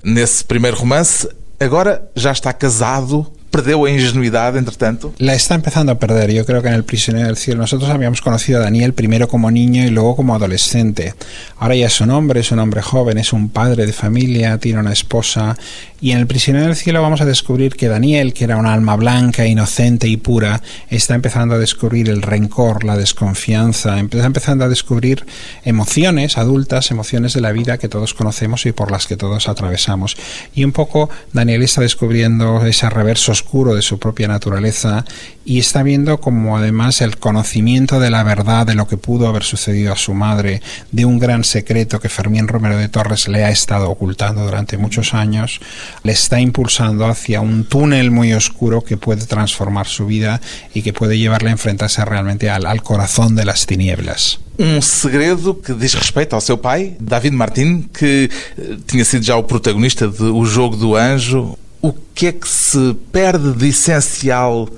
nesse 0.03 0.43
primeiro 0.43 0.79
romance, 0.79 1.29
agora 1.61 2.03
já 2.17 2.33
está 2.33 2.53
casado, 2.55 3.31
¿Perdió 3.55 3.85
a 3.85 3.89
ingenuidad, 3.89 4.57
entre 4.57 4.75
tanto? 4.75 5.15
La 5.19 5.33
está 5.33 5.55
empezando 5.55 5.93
a 5.93 5.99
perder. 6.01 6.33
Yo 6.33 6.45
creo 6.45 6.61
que 6.61 6.67
en 6.67 6.75
El 6.75 6.83
prisionero 6.83 7.29
del 7.29 7.37
cielo 7.37 7.61
nosotros 7.61 7.89
habíamos 7.89 8.21
conocido 8.21 8.59
a 8.59 8.65
Daniel 8.65 8.95
primero 8.95 9.29
como 9.29 9.49
niño 9.49 9.85
y 9.85 9.91
luego 9.91 10.17
como 10.17 10.35
adolescente. 10.35 11.15
Ahora 11.61 11.77
ya 11.77 11.87
es 11.87 12.01
un 12.01 12.11
hombre, 12.11 12.41
es 12.41 12.51
un 12.51 12.59
hombre 12.59 12.83
joven, 12.83 13.17
es 13.17 13.33
un 13.33 13.51
padre 13.51 13.87
de 13.87 13.93
familia, 13.93 14.59
tiene 14.59 14.81
una 14.81 14.93
esposa. 14.93 15.57
Y 16.01 16.11
en 16.11 16.19
El 16.19 16.27
prisionero 16.27 16.67
del 16.67 16.75
cielo 16.75 17.01
vamos 17.01 17.21
a 17.21 17.27
descubrir 17.27 17.77
que 17.77 17.87
Daniel, 17.87 18.35
que 18.35 18.43
era 18.43 18.57
un 18.57 18.67
alma 18.67 18.97
blanca, 18.97 19.47
inocente 19.47 20.09
y 20.09 20.17
pura, 20.17 20.61
está 20.91 21.15
empezando 21.15 21.55
a 21.55 21.59
descubrir 21.59 22.11
el 22.11 22.23
rencor, 22.23 22.83
la 22.83 22.97
desconfianza, 22.97 24.01
está 24.01 24.27
empezando 24.27 24.65
a 24.65 24.69
descubrir 24.69 25.25
emociones 25.65 26.39
adultas, 26.39 26.91
emociones 26.91 27.35
de 27.35 27.41
la 27.41 27.53
vida 27.53 27.79
que 27.79 27.89
todos 27.89 28.15
conocemos 28.15 28.67
y 28.67 28.73
por 28.73 28.91
las 28.91 29.07
que 29.07 29.17
todos 29.17 29.49
atravesamos. 29.49 30.17
Y 30.57 30.65
un 30.65 30.73
poco 30.73 31.09
Daniel 31.33 31.63
está 31.63 31.81
descubriendo 31.81 32.67
ese 32.67 32.91
reverso 32.91 33.33
oscuro 33.45 33.75
de 33.75 33.83
su 33.83 33.99
propia 33.99 34.27
naturaleza 34.27 35.05
y 35.45 35.59
está 35.59 35.83
viendo 35.83 36.19
como 36.19 36.57
además 36.57 37.03
el 37.03 37.19
conocimiento 37.19 38.01
de 38.01 38.11
la 38.11 38.23
verdad 38.23 38.67
de 38.67 38.75
lo 38.75 38.89
que 38.89 38.97
pudo 38.97 39.29
haber 39.29 39.43
sucedido 39.43 39.93
a 39.93 39.97
su 39.97 40.15
madre, 40.15 40.63
de 40.91 41.05
un 41.05 41.19
gran 41.19 41.45
secreto 41.45 42.01
que 42.01 42.09
Fermín 42.09 42.49
Romero 42.49 42.79
de 42.79 42.89
Torres 42.89 43.29
le 43.29 43.45
ha 43.45 43.51
estado 43.51 43.91
ocultando 43.91 44.45
durante 44.45 44.79
muchos 44.79 45.13
años, 45.13 45.61
le 46.03 46.13
está 46.13 46.41
impulsando 46.41 47.05
hacia 47.07 47.43
un 47.43 47.65
túnel 47.65 48.11
muy 48.11 48.33
oscuro 48.33 48.81
que 48.81 48.97
puede 48.97 49.27
transformar 49.27 49.87
su 49.87 50.07
vida 50.07 50.41
y 50.73 50.81
que 50.81 50.95
puede 50.95 51.19
llevarle 51.19 51.51
a 51.51 51.53
enfrentarse 51.53 52.03
realmente 52.05 52.49
al, 52.49 52.83
corazón 52.83 53.37
de 53.37 53.45
las 53.45 53.67
tinieblas. 53.67 54.41
um 54.57 54.81
segredo 54.81 55.53
que 55.53 55.75
diz 55.75 55.95
respeito 55.95 56.37
ao 56.37 56.41
seu 56.41 56.57
pai, 56.57 56.97
David 57.01 57.33
Martin, 57.33 57.83
que 57.93 58.31
eh, 58.57 58.79
tinha 58.87 59.05
sido 59.05 59.25
já 59.25 59.37
o 59.37 59.43
protagonista 59.43 60.07
de 60.07 60.23
O 60.23 60.45
Jogo 60.45 60.77
do 60.77 60.95
Anjo, 60.95 61.59
o 61.85 61.95
que 62.15 62.29
é 62.29 62.33
que 62.33 62.49
se 62.49 62.97
perde 63.13 63.53
de 63.53 63.69
essencial 63.69 64.71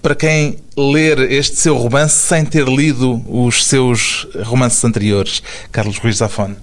para 0.00 0.14
quem 0.14 0.58
ler 0.76 1.18
este 1.32 1.56
seu 1.56 1.76
romance 1.76 2.14
sem 2.14 2.44
ter 2.44 2.68
lido 2.68 3.20
os 3.28 3.64
seus 3.64 4.28
romances 4.44 4.84
anteriores, 4.84 5.42
Carlos 5.72 5.98
Ruiz 5.98 6.18
Zafón? 6.18 6.56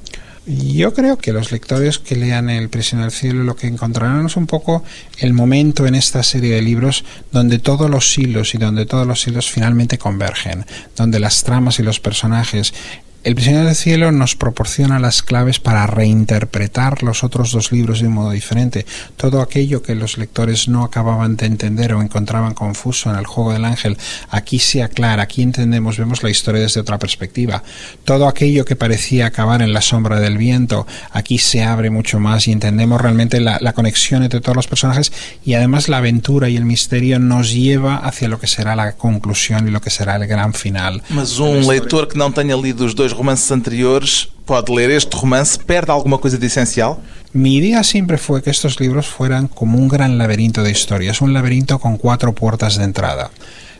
Yo 0.48 0.94
creo 0.94 1.18
que 1.18 1.34
los 1.34 1.52
lectores 1.52 2.00
que 2.00 2.16
lean 2.16 2.50
El 2.50 2.70
prisionero 2.70 3.10
del 3.10 3.20
cielo 3.20 3.44
lo 3.44 3.58
que 3.58 3.68
encontrarán 3.68 4.28
es 4.28 4.38
un 4.38 4.48
poco 4.48 4.82
el 5.20 5.34
momento 5.34 5.86
en 5.86 5.96
esta 5.96 6.24
serie 6.24 6.56
de 6.56 6.62
libros 6.62 7.04
donde 7.34 7.60
todos 7.60 7.90
los 7.90 8.18
hilos 8.18 8.56
y 8.56 8.60
donde 8.60 8.86
todos 8.86 9.06
los 9.06 9.28
hilos 9.28 9.52
finalmente 9.52 9.98
convergen, 9.98 10.66
donde 10.96 11.20
las 11.20 11.44
tramas 11.44 11.80
y 11.80 11.84
los 11.84 12.00
personajes 12.00 12.74
El 13.24 13.36
prisionero 13.36 13.68
del 13.68 13.76
cielo 13.76 14.12
nos 14.12 14.36
proporciona 14.36 14.98
las 14.98 15.22
claves 15.22 15.60
para 15.60 15.86
reinterpretar 15.86 17.04
los 17.04 17.24
otros 17.24 17.52
dos 17.52 17.72
libros 17.72 18.02
de 18.02 18.08
un 18.08 18.14
modo 18.14 18.32
diferente. 18.32 18.88
Todo 19.16 19.42
aquello 19.42 19.84
que 19.84 19.94
los 19.94 20.18
lectores 20.18 20.68
no 20.68 20.84
acababan 20.84 21.36
de 21.36 21.46
entender 21.46 21.94
o 21.94 22.02
encontraban 22.02 22.56
confuso 22.56 23.12
en 23.12 23.18
el 23.18 23.28
juego 23.28 23.54
del 23.54 23.66
ángel, 23.66 23.96
aquí 24.32 24.58
se 24.58 24.82
aclara, 24.82 25.22
aquí 25.22 25.44
entendemos, 25.44 26.00
vemos 26.00 26.24
la 26.24 26.32
historia 26.32 26.62
desde 26.62 26.82
otra 26.82 26.98
perspectiva. 26.98 27.62
Todo 28.06 28.28
aquello 28.28 28.66
que 28.66 28.76
parecía 28.76 29.28
acabar 29.28 29.62
en 29.62 29.72
la 29.72 29.82
sombra 29.82 30.20
del 30.20 30.40
viento, 30.40 30.88
aquí 31.12 31.38
se 31.38 31.64
abre 31.64 31.92
mucho 31.92 32.20
más 32.20 32.48
y 32.48 32.52
entendemos 32.52 33.00
realmente 33.00 33.40
la, 33.40 33.60
la 33.62 33.74
conexión 33.74 34.24
entre 34.24 34.42
todos 34.42 34.56
los 34.56 34.66
personajes 34.66 35.12
y 35.46 35.54
además 35.54 35.90
la 35.90 35.98
aventura 35.98 36.50
y 36.50 36.58
el 36.58 36.66
misterio 36.66 37.20
nos 37.20 37.54
lleva 37.54 37.98
hacia 37.98 38.28
lo 38.28 38.40
que 38.40 38.48
será 38.48 38.76
la 38.76 38.94
conclusión 38.94 39.68
y 39.68 39.72
lo 39.72 39.80
que 39.80 39.92
será 39.92 40.16
el 40.16 40.26
gran 40.26 40.56
final. 40.56 41.04
Mas 41.12 41.38
um 41.38 41.70
leitor 41.70 42.08
que 42.08 42.18
não 42.18 42.32
tenha 42.32 42.56
lido 42.56 42.84
os 42.84 42.96
dois 43.12 43.18
romances 43.18 43.52
anteriores 43.52 44.30
pode 44.46 44.74
ler 44.74 44.90
este 44.92 45.18
romance, 45.18 45.60
perde 45.60 45.92
alguma 45.92 46.18
coisa 46.18 46.38
de 46.38 46.48
essencial? 46.48 46.98
Mi 47.34 47.58
idea 47.58 47.84
siempre 47.84 48.18
fue 48.18 48.42
que 48.42 48.50
estos 48.50 48.80
libros 48.80 49.08
fueran 49.08 49.48
como 49.48 49.78
un 49.78 49.88
gran 49.88 50.18
laberinto 50.18 50.64
de 50.64 50.72
historias, 50.72 51.22
un 51.22 51.34
laberinto 51.34 51.80
con 51.80 51.98
cuatro 51.98 52.34
puertas 52.34 52.78
de 52.78 52.86
entrada. 52.86 53.32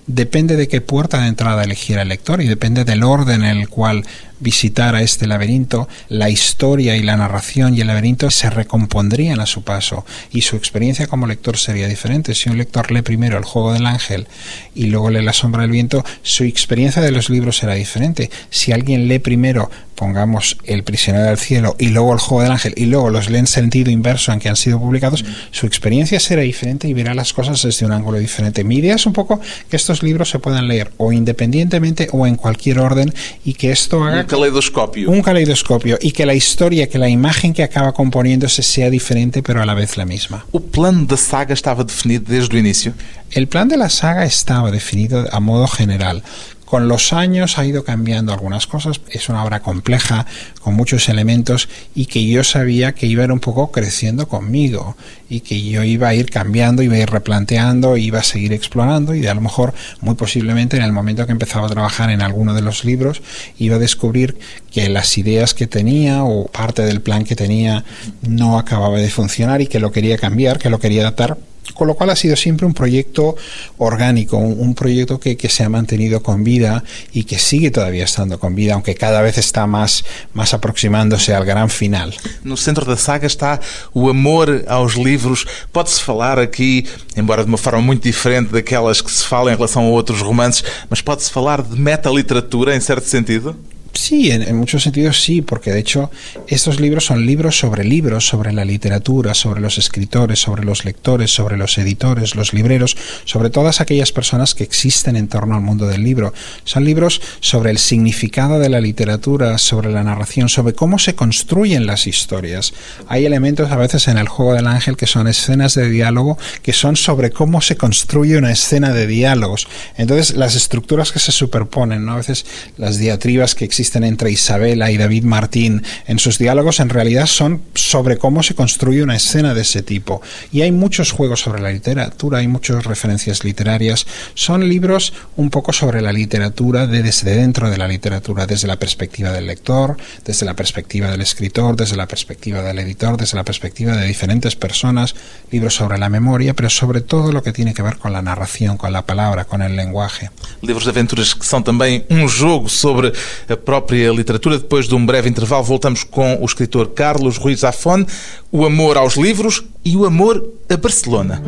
Depende 0.08 0.56
de 0.56 0.68
qué 0.68 0.82
puerta 0.82 1.22
de 1.22 1.28
entrada 1.28 1.64
eligiera 1.64 2.02
el 2.02 2.10
lector 2.10 2.42
y 2.42 2.48
depende 2.48 2.84
del 2.84 3.04
orden 3.04 3.44
en 3.44 3.58
el 3.58 3.70
cual 3.70 4.04
visitara 4.42 5.02
este 5.02 5.28
laberinto, 5.28 5.88
la 6.10 6.30
historia 6.30 6.98
y 6.98 7.04
la 7.04 7.16
narración 7.16 7.76
y 7.76 7.82
el 7.82 7.88
laberinto 7.88 8.30
se 8.32 8.50
recompondrían 8.50 9.40
a 9.40 9.46
su 9.46 9.64
paso 9.64 10.06
y 10.32 10.42
su 10.42 10.56
experiencia 10.56 11.08
como 11.08 11.28
lector 11.28 11.58
sería 11.58 11.88
diferente. 11.88 12.36
Si 12.36 12.50
un 12.50 12.58
lector 12.58 12.92
lee 12.92 13.02
primero 13.02 13.38
El 13.38 13.46
juego 13.46 13.74
del 13.74 13.86
ángel 13.86 14.28
y 14.76 14.88
luego 14.88 15.10
lee 15.10 15.24
La 15.24 15.34
sombra 15.34 15.62
del 15.62 15.72
viento, 15.72 16.04
su 16.24 16.44
experiencia 16.44 17.02
de 17.02 17.12
los 17.12 17.30
libros 17.30 17.58
será 17.58 17.76
diferente. 17.76 18.30
Si 18.50 18.72
alguien 18.72 19.08
lee 19.08 19.20
primero, 19.20 19.70
pongamos 19.96 20.58
El 20.66 20.84
prisionero 20.84 21.26
del 21.26 21.38
cielo 21.38 21.76
y 21.78 21.90
luego 21.90 22.14
El 22.14 22.20
juego 22.20 22.44
del 22.44 22.52
ángel 22.52 22.74
y 22.76 22.86
luego 22.86 23.10
los 23.10 23.30
lee 23.30 23.38
en 23.38 23.48
sentido 23.48 23.92
inverso 23.92 24.32
en 24.34 24.40
que 24.40 24.50
han 24.50 24.56
sido 24.56 24.80
publicados, 24.80 25.24
su 25.52 25.68
experiencia 25.68 26.20
será 26.20 26.42
diferente 26.42 26.88
y 26.88 26.94
verá 26.94 27.14
las 27.14 27.34
cosas 27.34 27.62
desde 27.62 27.86
un 27.86 27.92
ángulo 27.92 28.18
diferente. 28.18 28.64
Mi 28.64 28.78
idea 28.78 28.96
es 28.96 29.06
un 29.06 29.14
poco 29.14 29.40
que 29.70 29.76
estos 29.76 30.02
libros 30.02 30.30
se 30.30 30.40
puedan 30.40 30.68
leer 30.68 30.92
o 30.98 31.12
independientemente 31.12 32.08
o 32.12 32.26
en 32.26 32.36
cualquier 32.36 32.80
orden 32.80 33.14
y 33.46 33.54
que 33.54 33.72
esto 33.72 34.04
haga 34.04 34.26
caleidoscópio. 34.32 35.10
un 35.10 35.22
caleidoscopio 35.22 35.98
y 36.02 36.12
que 36.14 36.26
la 36.26 36.34
historia, 36.34 36.88
que 36.88 36.98
la 36.98 37.10
imagen 37.10 37.54
que 37.54 37.64
acaba 37.64 37.92
componiéndose 37.92 38.64
sea 38.64 38.90
diferente 38.90 39.44
pero 39.44 39.62
a 39.62 39.66
la 39.66 39.74
vez 39.74 39.98
la 39.98 40.06
misma. 40.06 40.46
O 40.52 40.60
plano 40.60 41.06
da 41.06 41.18
saga 41.18 41.54
estava 41.54 41.84
definido 41.84 42.24
desde 42.26 42.56
o 42.56 42.60
início? 42.60 42.94
El 43.32 43.48
plan 43.48 43.68
de 43.68 43.78
la 43.78 43.90
saga 43.90 44.24
estaba 44.24 44.72
definido 44.72 45.28
a 45.32 45.40
modo 45.40 45.68
general. 45.68 46.24
Con 46.72 46.88
los 46.88 47.12
años 47.12 47.58
ha 47.58 47.66
ido 47.66 47.84
cambiando 47.84 48.32
algunas 48.32 48.66
cosas. 48.66 49.02
Es 49.10 49.28
una 49.28 49.44
obra 49.44 49.60
compleja, 49.60 50.26
con 50.62 50.74
muchos 50.74 51.10
elementos, 51.10 51.68
y 51.96 52.06
que 52.06 52.26
yo 52.26 52.46
sabía 52.46 52.94
que 52.94 53.08
iba 53.08 53.24
a 53.24 53.26
ir 53.26 53.32
un 53.34 53.42
poco 53.42 53.72
creciendo 53.74 54.30
conmigo, 54.30 54.96
y 55.30 55.42
que 55.42 55.62
yo 55.62 55.84
iba 55.84 56.08
a 56.08 56.16
ir 56.16 56.30
cambiando, 56.30 56.82
iba 56.82 56.96
a 56.96 57.00
ir 57.00 57.10
replanteando, 57.10 57.98
iba 57.98 58.20
a 58.20 58.24
seguir 58.24 58.54
explorando, 58.54 59.14
y 59.14 59.20
de 59.20 59.28
a 59.28 59.34
lo 59.34 59.42
mejor, 59.42 59.74
muy 60.00 60.16
posiblemente, 60.16 60.78
en 60.78 60.84
el 60.84 60.94
momento 60.94 61.26
que 61.26 61.34
empezaba 61.34 61.68
a 61.68 61.70
trabajar 61.70 62.10
en 62.10 62.22
alguno 62.22 62.54
de 62.54 62.62
los 62.62 62.86
libros, 62.86 63.22
iba 63.60 63.76
a 63.76 63.80
descubrir 63.80 64.38
que 64.72 64.88
las 64.88 65.18
ideas 65.18 65.54
que 65.54 65.68
tenía 65.68 66.24
o 66.24 66.46
parte 66.46 66.84
del 66.84 67.02
plan 67.02 67.26
que 67.26 67.36
tenía 67.36 67.84
no 68.22 68.58
acababa 68.58 68.98
de 68.98 69.10
funcionar 69.10 69.60
y 69.60 69.68
que 69.68 69.82
lo 69.82 69.92
quería 69.92 70.18
cambiar, 70.18 70.58
que 70.58 70.70
lo 70.70 70.80
quería 70.80 71.02
adaptar 71.02 71.38
con 71.74 71.88
lo 71.88 71.96
cual 71.96 72.10
ha 72.10 72.16
sido 72.16 72.36
siempre 72.36 72.66
un 72.66 72.74
proyecto 72.74 73.36
orgánico, 73.78 74.38
un, 74.38 74.60
un 74.60 74.76
proyecto 74.76 75.20
que, 75.20 75.38
que, 75.38 75.50
se 75.50 75.64
ha 75.64 75.70
mantenido 75.70 76.22
con 76.22 76.44
vida 76.44 76.84
y 77.14 77.24
que 77.24 77.40
sigue 77.40 77.72
todavía 77.72 78.06
estando 78.06 78.40
con 78.40 78.56
vida, 78.56 78.74
aunque 78.74 78.96
cada 78.96 79.22
vez 79.22 79.38
está 79.38 79.68
más, 79.68 80.04
más 80.34 80.54
aproximándose 80.54 81.34
al 81.34 81.46
gran 81.46 81.70
final. 81.70 82.16
No 82.44 82.58
centro 82.58 82.86
da 82.86 82.98
saga 82.98 83.28
está 83.28 83.60
o 83.94 84.10
amor 84.10 84.66
aos 84.68 84.96
livros. 84.96 85.46
Pode-se 85.72 86.02
falar 86.02 86.40
aqui, 86.40 86.86
embora 87.16 87.44
de 87.44 87.50
uma 87.50 87.58
forma 87.58 87.82
muito 87.82 88.04
diferente 88.04 88.52
daquelas 88.52 89.02
que 89.02 89.12
se 89.12 89.26
fala 89.26 89.52
em 89.52 89.56
relação 89.56 89.84
a 89.84 89.90
outros 89.90 90.22
romances, 90.22 90.64
mas 90.90 91.02
pode-se 91.02 91.32
falar 91.32 91.62
de 91.62 91.80
metaliteratura 91.80 92.76
em 92.76 92.80
certo 92.80 93.08
sentido? 93.08 93.56
Sí, 93.94 94.32
en, 94.32 94.42
en, 94.42 94.56
muchos 94.56 94.84
sentidos 94.84 95.22
sí, 95.22 95.42
porque 95.42 95.72
de 95.72 95.80
hecho 95.80 96.12
estos 96.48 96.80
libros 96.80 97.06
son 97.06 97.26
libros 97.26 97.60
sobre 97.60 97.84
libros, 97.84 98.26
sobre 98.26 98.54
la 98.54 98.64
literatura, 98.64 99.34
sobre 99.34 99.60
los 99.60 99.78
escritores, 99.78 100.40
sobre 100.40 100.64
los 100.64 100.86
lectores, 100.86 101.32
sobre 101.32 101.58
los 101.58 101.78
editores, 101.78 102.36
los 102.36 102.54
libreros, 102.54 102.96
sobre 103.26 103.50
todas 103.50 103.82
aquellas 103.82 104.14
personas 104.14 104.56
que 104.56 104.64
existen 104.64 105.18
en 105.18 105.28
torno 105.28 105.56
al 105.56 105.62
mundo 105.62 105.88
del 105.88 106.04
libro. 106.04 106.34
Son 106.64 106.86
libros 106.86 107.22
sobre 107.42 107.70
el 107.70 107.80
significado 107.80 108.60
de 108.60 108.70
la 108.70 108.80
literatura, 108.80 109.58
sobre 109.58 109.92
la 109.92 110.04
narración, 110.04 110.48
sobre 110.48 110.74
cómo 110.74 110.98
se 110.98 111.14
construyen 111.14 111.86
las 111.86 112.08
historias. 112.08 112.74
Hay 113.08 113.26
elementos 113.26 113.72
a 113.72 113.76
veces 113.76 114.08
en 114.08 114.18
el 114.18 114.30
juego 114.30 114.54
del 114.54 114.68
ángel 114.68 114.96
que 114.96 115.08
son 115.08 115.28
escenas 115.28 115.76
de 115.76 115.90
diálogo 115.90 116.38
que 116.62 116.72
son 116.72 116.96
sobre 116.96 117.32
cómo 117.32 117.60
se 117.60 117.76
construye 117.76 118.38
una 118.38 118.54
escena 118.54 118.94
de 118.94 119.06
diálogos. 119.06 119.68
Entonces 119.98 120.38
las 120.38 120.56
estructuras 120.56 121.12
que 121.12 121.20
se 121.20 121.34
superponen, 121.34 122.06
¿no? 122.06 122.14
a 122.14 122.18
veces 122.18 122.46
las 122.78 122.98
diatribas 122.98 123.54
que 123.54 123.66
existen 123.66 123.81
existen 123.82 124.04
entre 124.04 124.30
Isabela 124.30 124.92
y 124.92 124.98
David 124.98 125.24
Martín 125.24 125.82
en 126.06 126.20
sus 126.20 126.38
diálogos 126.38 126.80
en 126.80 126.90
realidad 126.90 127.26
son 127.26 127.64
sobre 127.74 128.18
cómo 128.18 128.44
se 128.44 128.54
construye 128.54 129.02
una 129.02 129.16
escena 129.16 129.56
de 129.56 129.62
ese 129.62 129.82
tipo. 129.82 130.22
Y 130.52 130.62
hay 130.62 130.72
muchos 130.72 131.12
juegos 131.12 131.42
sobre 131.42 131.64
la 131.64 131.72
literatura, 131.72 132.38
hay 132.38 132.48
muchas 132.48 132.86
referencias 132.86 133.44
literarias. 133.44 134.06
Son 134.36 134.70
libros 134.70 135.14
un 135.36 135.50
poco 135.50 135.74
sobre 135.74 136.00
la 136.02 136.14
literatura 136.14 136.86
de 136.86 137.02
desde 137.02 137.36
dentro 137.36 137.72
de 137.72 137.78
la 137.80 137.88
literatura, 137.88 138.46
desde 138.46 138.68
la 138.68 138.78
perspectiva 138.78 139.32
del 139.32 139.48
lector, 139.48 139.98
desde 140.26 140.46
la 140.46 140.56
perspectiva 140.56 141.10
del 141.10 141.22
escritor, 141.22 141.76
desde 141.76 141.96
la 141.96 142.08
perspectiva 142.08 142.62
del 142.62 142.78
editor, 142.78 143.18
desde 143.18 143.36
la 143.36 143.44
perspectiva 143.44 143.98
de 143.98 144.06
diferentes 144.06 144.56
personas, 144.56 145.16
libros 145.50 145.74
sobre 145.74 145.98
la 145.98 146.10
memoria, 146.10 146.54
pero 146.54 146.70
sobre 146.70 147.02
todo 147.02 147.32
lo 147.32 147.42
que 147.42 147.52
tiene 147.52 147.74
que 147.74 147.82
ver 147.82 147.98
con 147.98 148.14
la 148.14 148.22
narración, 148.22 148.78
con 148.78 148.94
la 148.94 149.08
palabra, 149.08 149.46
con 149.46 149.64
el 149.64 149.76
lenguaje. 149.76 150.30
Livros 150.62 150.86
de 150.86 150.92
aventuras 150.92 151.34
que 151.34 151.46
são 151.46 151.64
também 151.64 152.06
um 152.12 152.28
jogo 152.28 152.70
sobre 152.70 153.12
a 153.50 153.58
própria 153.72 154.12
literatura. 154.12 154.58
Depois 154.58 154.86
de 154.86 154.94
um 154.94 155.06
breve 155.06 155.30
intervalo, 155.30 155.64
voltamos 155.64 156.04
com 156.04 156.38
o 156.42 156.46
escritor 156.46 156.90
Carlos 156.90 157.38
Ruiz 157.38 157.62
Zafón, 157.62 158.06
o 158.52 158.66
amor 158.66 158.98
aos 158.98 159.16
livros 159.16 159.64
e 159.86 159.96
o 159.96 160.04
amor 160.04 160.46
a 160.70 160.76
Barcelona. 160.76 161.42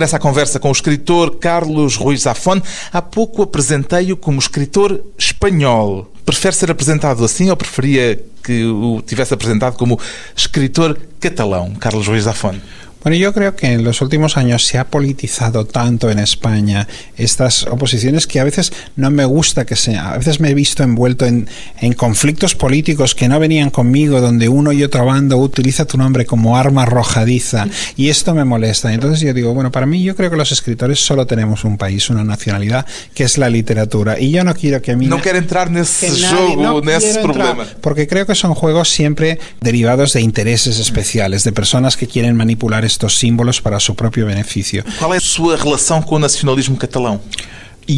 Regressa 0.00 0.16
à 0.16 0.20
conversa 0.20 0.58
com 0.58 0.70
o 0.70 0.72
escritor 0.72 1.36
Carlos 1.36 1.94
Ruiz 1.96 2.22
Zafón. 2.22 2.62
Há 2.90 3.02
pouco 3.02 3.42
apresentei-o 3.42 4.16
como 4.16 4.38
escritor 4.38 5.04
espanhol. 5.18 6.10
Prefere 6.24 6.56
ser 6.56 6.70
apresentado 6.70 7.22
assim 7.22 7.50
ou 7.50 7.56
preferia 7.56 8.18
que 8.42 8.64
o 8.64 9.02
tivesse 9.02 9.34
apresentado 9.34 9.76
como 9.76 10.00
escritor 10.34 10.98
catalão, 11.20 11.74
Carlos 11.74 12.08
Ruiz 12.08 12.24
Zafón? 12.24 12.54
Bueno, 13.02 13.16
yo 13.16 13.32
creo 13.32 13.56
que 13.56 13.72
en 13.72 13.82
los 13.82 14.02
últimos 14.02 14.36
años 14.36 14.66
se 14.66 14.76
ha 14.78 14.88
politizado 14.88 15.64
tanto 15.64 16.10
en 16.10 16.18
España 16.18 16.86
estas 17.16 17.66
oposiciones 17.66 18.26
que 18.26 18.40
a 18.40 18.44
veces 18.44 18.72
no 18.96 19.10
me 19.10 19.24
gusta 19.24 19.64
que 19.64 19.74
sea. 19.76 20.12
A 20.12 20.18
veces 20.18 20.38
me 20.40 20.50
he 20.50 20.54
visto 20.54 20.82
envuelto 20.82 21.24
en, 21.24 21.48
en, 21.80 21.94
conflictos 21.94 22.54
políticos 22.54 23.14
que 23.14 23.28
no 23.28 23.40
venían 23.40 23.70
conmigo, 23.70 24.20
donde 24.20 24.48
uno 24.48 24.72
y 24.72 24.82
otro 24.82 25.06
bando 25.06 25.38
utiliza 25.38 25.86
tu 25.86 25.96
nombre 25.96 26.26
como 26.26 26.56
arma 26.56 26.82
arrojadiza 26.82 27.66
y 27.96 28.08
esto 28.10 28.34
me 28.34 28.44
molesta. 28.44 28.92
Entonces 28.92 29.20
yo 29.20 29.32
digo, 29.32 29.54
bueno, 29.54 29.72
para 29.72 29.86
mí 29.86 30.02
yo 30.02 30.14
creo 30.14 30.30
que 30.30 30.36
los 30.36 30.52
escritores 30.52 31.00
solo 31.00 31.26
tenemos 31.26 31.64
un 31.64 31.78
país, 31.78 32.10
una 32.10 32.22
nacionalidad, 32.22 32.84
que 33.14 33.24
es 33.24 33.38
la 33.38 33.48
literatura. 33.48 34.20
Y 34.20 34.30
yo 34.30 34.44
no 34.44 34.54
quiero 34.54 34.82
que 34.82 34.92
a 34.92 34.96
mí... 34.96 35.06
No 35.06 35.20
quiero 35.20 35.38
entrar 35.38 35.68
en 35.68 35.78
ese 35.78 36.10
juego, 36.10 36.62
no 36.62 36.78
en 36.82 36.88
ese 36.90 37.20
problema. 37.20 37.66
Porque 37.80 38.06
creo 38.06 38.26
que 38.26 38.34
son 38.34 38.54
juegos 38.54 38.90
siempre 38.90 39.38
derivados 39.60 40.12
de 40.12 40.20
intereses 40.20 40.78
especiales, 40.78 41.44
de 41.44 41.52
personas 41.52 41.96
que 41.96 42.06
quieren 42.06 42.36
manipular 42.36 42.84
estos 42.90 43.16
símbolos 43.16 43.60
para 43.60 43.80
su 43.80 43.94
propio 43.94 44.26
beneficio. 44.26 44.84
¿Cuál 44.98 45.16
es 45.16 45.22
su 45.22 45.50
relación 45.50 46.02
con 46.02 46.16
el 46.16 46.22
nacionalismo 46.22 46.76
catalán? 46.76 47.20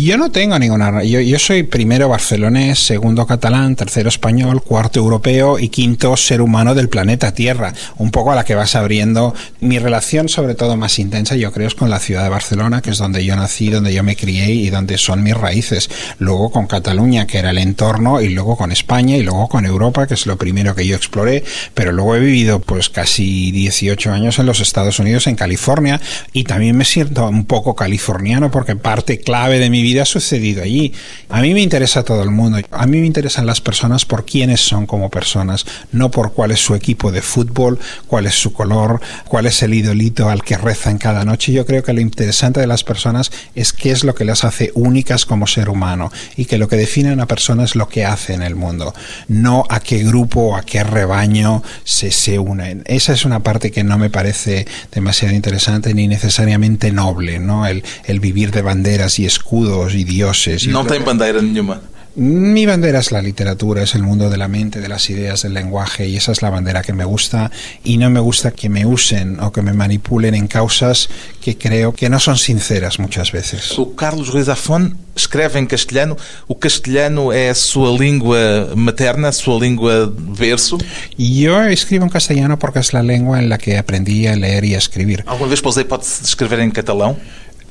Yo 0.00 0.16
no 0.16 0.30
tengo 0.30 0.58
ninguna. 0.58 1.02
Yo, 1.04 1.20
yo 1.20 1.38
soy 1.38 1.64
primero 1.64 2.08
barcelonés, 2.08 2.78
segundo 2.78 3.26
catalán, 3.26 3.76
tercero 3.76 4.08
español, 4.08 4.62
cuarto 4.62 5.00
europeo 5.00 5.58
y 5.58 5.68
quinto 5.68 6.16
ser 6.16 6.40
humano 6.40 6.74
del 6.74 6.88
planeta 6.88 7.34
Tierra. 7.34 7.74
Un 7.98 8.10
poco 8.10 8.32
a 8.32 8.34
la 8.34 8.44
que 8.46 8.54
vas 8.54 8.74
abriendo. 8.74 9.34
Mi 9.60 9.78
relación, 9.78 10.30
sobre 10.30 10.54
todo 10.54 10.78
más 10.78 10.98
intensa, 10.98 11.36
yo 11.36 11.52
creo, 11.52 11.68
es 11.68 11.74
con 11.74 11.90
la 11.90 11.98
ciudad 11.98 12.22
de 12.22 12.30
Barcelona, 12.30 12.80
que 12.80 12.90
es 12.90 12.98
donde 12.98 13.22
yo 13.22 13.36
nací, 13.36 13.68
donde 13.68 13.92
yo 13.92 14.02
me 14.02 14.16
crié 14.16 14.50
y 14.52 14.70
donde 14.70 14.96
son 14.96 15.22
mis 15.22 15.36
raíces. 15.36 15.90
Luego 16.18 16.50
con 16.50 16.66
Cataluña, 16.66 17.26
que 17.26 17.38
era 17.38 17.50
el 17.50 17.58
entorno, 17.58 18.22
y 18.22 18.30
luego 18.30 18.56
con 18.56 18.72
España 18.72 19.18
y 19.18 19.22
luego 19.22 19.48
con 19.48 19.66
Europa, 19.66 20.06
que 20.06 20.14
es 20.14 20.26
lo 20.26 20.38
primero 20.38 20.74
que 20.74 20.86
yo 20.86 20.96
exploré. 20.96 21.44
Pero 21.74 21.92
luego 21.92 22.16
he 22.16 22.20
vivido 22.20 22.60
pues 22.60 22.88
casi 22.88 23.52
18 23.52 24.10
años 24.10 24.38
en 24.38 24.46
los 24.46 24.60
Estados 24.60 24.98
Unidos, 24.98 25.26
en 25.26 25.36
California, 25.36 26.00
y 26.32 26.44
también 26.44 26.76
me 26.78 26.86
siento 26.86 27.28
un 27.28 27.44
poco 27.44 27.76
californiano 27.76 28.50
porque 28.50 28.74
parte 28.74 29.18
clave 29.18 29.58
de 29.58 29.68
mi 29.68 29.81
vida 29.82 30.02
ha 30.02 30.06
sucedido 30.06 30.62
allí. 30.62 30.92
A 31.28 31.40
mí 31.40 31.54
me 31.54 31.60
interesa 31.60 32.02
todo 32.04 32.22
el 32.22 32.30
mundo. 32.30 32.58
A 32.70 32.86
mí 32.86 33.00
me 33.00 33.06
interesan 33.06 33.46
las 33.46 33.60
personas 33.60 34.04
por 34.04 34.24
quiénes 34.24 34.60
son 34.60 34.86
como 34.86 35.10
personas, 35.10 35.66
no 35.92 36.10
por 36.10 36.32
cuál 36.32 36.50
es 36.50 36.60
su 36.60 36.74
equipo 36.74 37.12
de 37.12 37.22
fútbol, 37.22 37.78
cuál 38.06 38.26
es 38.26 38.34
su 38.34 38.52
color, 38.52 39.00
cuál 39.26 39.46
es 39.46 39.62
el 39.62 39.74
idolito 39.74 40.28
al 40.28 40.42
que 40.42 40.56
rezan 40.56 40.98
cada 40.98 41.24
noche. 41.24 41.52
Yo 41.52 41.66
creo 41.66 41.82
que 41.82 41.92
lo 41.92 42.00
interesante 42.00 42.60
de 42.60 42.66
las 42.66 42.84
personas 42.84 43.30
es 43.54 43.72
qué 43.72 43.90
es 43.90 44.04
lo 44.04 44.14
que 44.14 44.24
las 44.24 44.44
hace 44.44 44.70
únicas 44.74 45.26
como 45.26 45.46
ser 45.46 45.68
humano 45.68 46.10
y 46.36 46.44
que 46.44 46.58
lo 46.58 46.68
que 46.68 46.76
define 46.76 47.10
a 47.10 47.14
una 47.14 47.26
persona 47.26 47.64
es 47.64 47.74
lo 47.76 47.88
que 47.88 48.04
hace 48.04 48.34
en 48.34 48.42
el 48.42 48.54
mundo, 48.54 48.94
no 49.28 49.64
a 49.68 49.80
qué 49.80 50.02
grupo 50.04 50.40
o 50.40 50.56
a 50.56 50.62
qué 50.62 50.84
rebaño 50.84 51.62
se, 51.84 52.10
se 52.10 52.38
unen. 52.38 52.82
Esa 52.86 53.12
es 53.12 53.24
una 53.24 53.40
parte 53.40 53.70
que 53.70 53.84
no 53.84 53.98
me 53.98 54.10
parece 54.10 54.66
demasiado 54.92 55.34
interesante 55.34 55.94
ni 55.94 56.08
necesariamente 56.08 56.92
noble, 56.92 57.38
¿no? 57.38 57.66
El, 57.66 57.84
el 58.04 58.20
vivir 58.20 58.50
de 58.50 58.62
banderas 58.62 59.18
y 59.18 59.26
escudos 59.26 59.71
y 59.94 60.04
dioses. 60.04 60.66
No 60.66 60.84
tem 60.84 61.02
bandeira 61.04 61.40
nenhuma. 61.40 61.80
Mi 62.14 62.66
bandera 62.66 62.98
es 62.98 63.10
la 63.10 63.22
literatura, 63.22 63.82
es 63.82 63.94
el 63.94 64.02
mundo 64.02 64.28
de 64.28 64.36
la 64.36 64.46
mente, 64.46 64.82
de 64.82 64.88
las 64.88 65.08
ideas, 65.08 65.42
del 65.42 65.54
lenguaje, 65.54 66.06
y 66.06 66.16
esa 66.16 66.32
es 66.32 66.42
la 66.42 66.50
bandera 66.50 66.82
que 66.82 66.92
me 66.92 67.06
gusta. 67.06 67.50
Y 67.84 67.96
no 67.96 68.10
me 68.10 68.20
gusta 68.20 68.50
que 68.50 68.68
me 68.68 68.84
usen 68.84 69.40
o 69.40 69.50
que 69.50 69.62
me 69.62 69.72
manipulen 69.72 70.34
en 70.34 70.46
causas 70.46 71.08
que 71.40 71.56
creo 71.56 71.94
que 71.94 72.10
no 72.10 72.20
son 72.20 72.36
sinceras 72.36 72.98
muchas 72.98 73.32
veces. 73.32 73.78
O 73.78 73.96
Carlos 73.96 74.28
Ruiz 74.28 74.44
Zafón 74.44 74.98
escreve 75.16 75.58
em 75.58 75.66
castelhano. 75.66 76.18
O 76.46 76.54
castelhano 76.54 77.32
é 77.32 77.48
a 77.48 77.54
sua 77.54 77.96
língua 77.98 78.72
materna, 78.76 79.28
a 79.28 79.32
sua 79.32 79.58
língua 79.58 80.12
berço? 80.14 80.76
Yo 81.16 81.62
escribo 81.62 82.04
en 82.04 82.10
castellano 82.10 82.58
porque 82.58 82.80
es 82.80 82.92
la 82.92 83.02
lengua 83.02 83.38
en 83.38 83.48
la 83.48 83.56
que 83.56 83.78
aprendí 83.78 84.26
a 84.26 84.36
leer 84.36 84.66
y 84.66 84.74
a 84.74 84.78
escribir. 84.78 85.24
Alguma 85.26 85.48
vez 85.48 85.62
pode 85.62 85.80
escrever 86.04 86.60
em 86.60 86.70
catalão? 86.70 87.16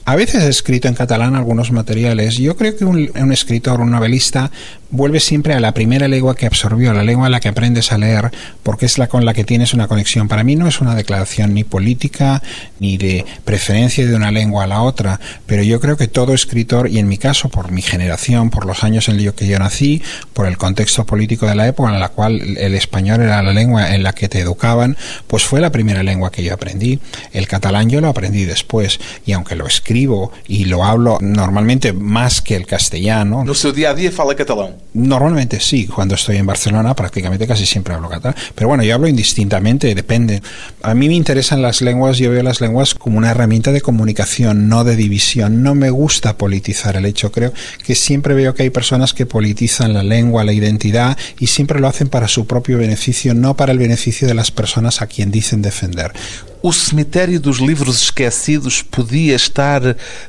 A 0.04 0.16
veces 0.16 0.44
he 0.44 0.50
escrito 0.50 0.88
en 0.88 0.96
catalán 0.96 1.36
algunos 1.36 1.72
materiales. 1.72 2.38
Yo 2.38 2.58
creo 2.58 2.76
que 2.76 2.86
un, 2.86 3.32
escritor, 3.32 3.82
un 3.82 3.92
novelista, 3.92 4.50
vuelve 4.90 5.20
siempre 5.20 5.54
a 5.54 5.60
la 5.60 5.76
primera 5.76 6.08
lengua 6.08 6.36
que 6.36 6.48
absorbió, 6.48 6.92
la 6.92 7.04
lengua 7.04 7.28
en 7.28 7.32
la 7.32 7.40
que 7.40 7.50
aprendes 7.50 7.92
a 7.92 8.00
leer, 8.00 8.32
porque 8.64 8.88
es 8.88 8.98
la 8.98 9.08
con 9.08 9.26
la 9.26 9.36
que 9.36 9.44
tienes 9.44 9.76
una 9.76 9.88
conexión. 9.88 10.28
Para 10.28 10.44
mí 10.44 10.56
no 10.56 10.68
es 10.68 10.82
una 10.82 10.96
declaración 10.96 11.54
ni 11.54 11.64
política 11.64 12.42
ni 12.80 12.98
de 12.98 13.26
preferencia 13.46 14.06
de 14.06 14.16
una 14.16 14.32
lengua 14.32 14.64
a 14.64 14.68
la 14.68 14.82
otra, 14.82 15.20
pero 15.46 15.62
yo 15.62 15.80
creo 15.80 15.98
que 15.98 16.08
todo 16.08 16.34
escritor, 16.34 16.90
y 16.90 16.98
en 16.98 17.08
mi 17.08 17.20
caso, 17.20 17.50
por 17.50 17.72
mi 17.72 17.84
generación, 17.84 18.50
por 18.50 18.66
los 18.66 18.84
años 18.84 19.08
en 19.08 19.24
los 19.24 19.36
que 19.36 19.48
yo 19.48 19.60
nací, 19.60 20.02
por 20.34 20.48
el 20.48 20.58
contexto 20.58 21.06
político 21.06 21.46
de 21.46 21.56
la 21.56 21.68
época 21.68 21.94
en 21.94 22.00
la 22.00 22.10
cual 22.10 22.58
el 22.58 22.74
español 22.74 23.22
era 23.22 23.44
la 23.44 23.54
lengua 23.54 23.94
en 23.94 24.02
la 24.02 24.14
que 24.14 24.28
te 24.28 24.40
educaban, 24.40 24.98
pues 25.28 25.44
fue 25.44 25.62
la 25.62 25.72
primera 25.72 26.02
lengua 26.02 26.32
que 26.32 26.44
yo 26.44 26.56
aprendí. 26.56 27.00
El 27.34 27.48
catalán 27.48 27.90
yo 27.90 28.02
lo 28.02 28.08
aprendí 28.08 28.46
después, 28.46 29.00
y 29.28 29.34
aunque 29.34 29.56
lo 29.56 29.68
escribo 29.92 30.32
y 30.48 30.66
lo 30.66 30.84
hablo 30.84 31.18
normalmente 31.22 31.92
más 31.92 32.42
que 32.42 32.56
el 32.56 32.66
castellano. 32.66 33.44
No 33.44 33.54
seu 33.54 33.74
día 33.74 33.92
a 33.92 33.94
día 33.94 34.12
fala 34.12 34.36
catalán. 34.36 34.76
Normalmente 34.94 35.60
sí, 35.60 35.86
cuando 35.86 36.16
estoy 36.16 36.38
en 36.38 36.46
Barcelona 36.46 36.96
prácticamente 36.96 37.46
casi 37.46 37.66
siempre 37.66 37.94
hablo 37.94 38.08
catalán, 38.08 38.36
pero 38.56 38.70
bueno, 38.70 38.84
yo 38.84 38.96
hablo 38.96 39.08
indistintamente, 39.08 39.94
depende. 39.94 40.42
A 40.82 40.94
mí 40.94 41.10
me 41.10 41.16
interesan 41.16 41.62
las 41.62 41.82
lenguas, 41.82 42.18
yo 42.18 42.32
veo 42.32 42.42
las 42.42 42.62
lenguas 42.62 42.96
como 42.96 43.18
una 43.18 43.32
herramienta 43.32 43.74
de 43.74 43.82
comunicación, 43.82 44.70
no 44.70 44.84
de 44.86 44.96
división. 44.96 45.62
No 45.62 45.76
me 45.76 45.90
gusta 45.90 46.38
politizar 46.38 46.96
el 46.96 47.06
hecho, 47.06 47.32
creo 47.32 47.52
que 47.86 47.96
siempre 47.96 48.34
veo 48.34 48.54
que 48.54 48.64
hay 48.64 48.70
personas 48.70 49.14
que 49.14 49.26
politizan 49.26 49.94
la 49.94 50.04
lengua, 50.04 50.46
la 50.46 50.54
identidad 50.54 51.18
y 51.38 51.48
siempre 51.48 51.82
lo 51.82 51.88
hacen 51.88 52.08
para 52.08 52.30
su 52.30 52.48
propio 52.48 52.78
beneficio, 52.78 53.34
no 53.34 53.56
para 53.56 53.74
el 53.74 53.78
beneficio 53.78 54.28
de 54.28 54.36
las 54.36 54.52
personas 54.52 55.02
a 55.02 55.08
quien 55.08 55.32
dicen 55.32 55.62
defender. 55.62 56.14
O 56.64 56.72
cemitério 56.72 57.40
dos 57.40 57.58
livros 57.58 58.04
esquecidos 58.04 58.84
podia 58.84 59.36
estar 59.36 59.82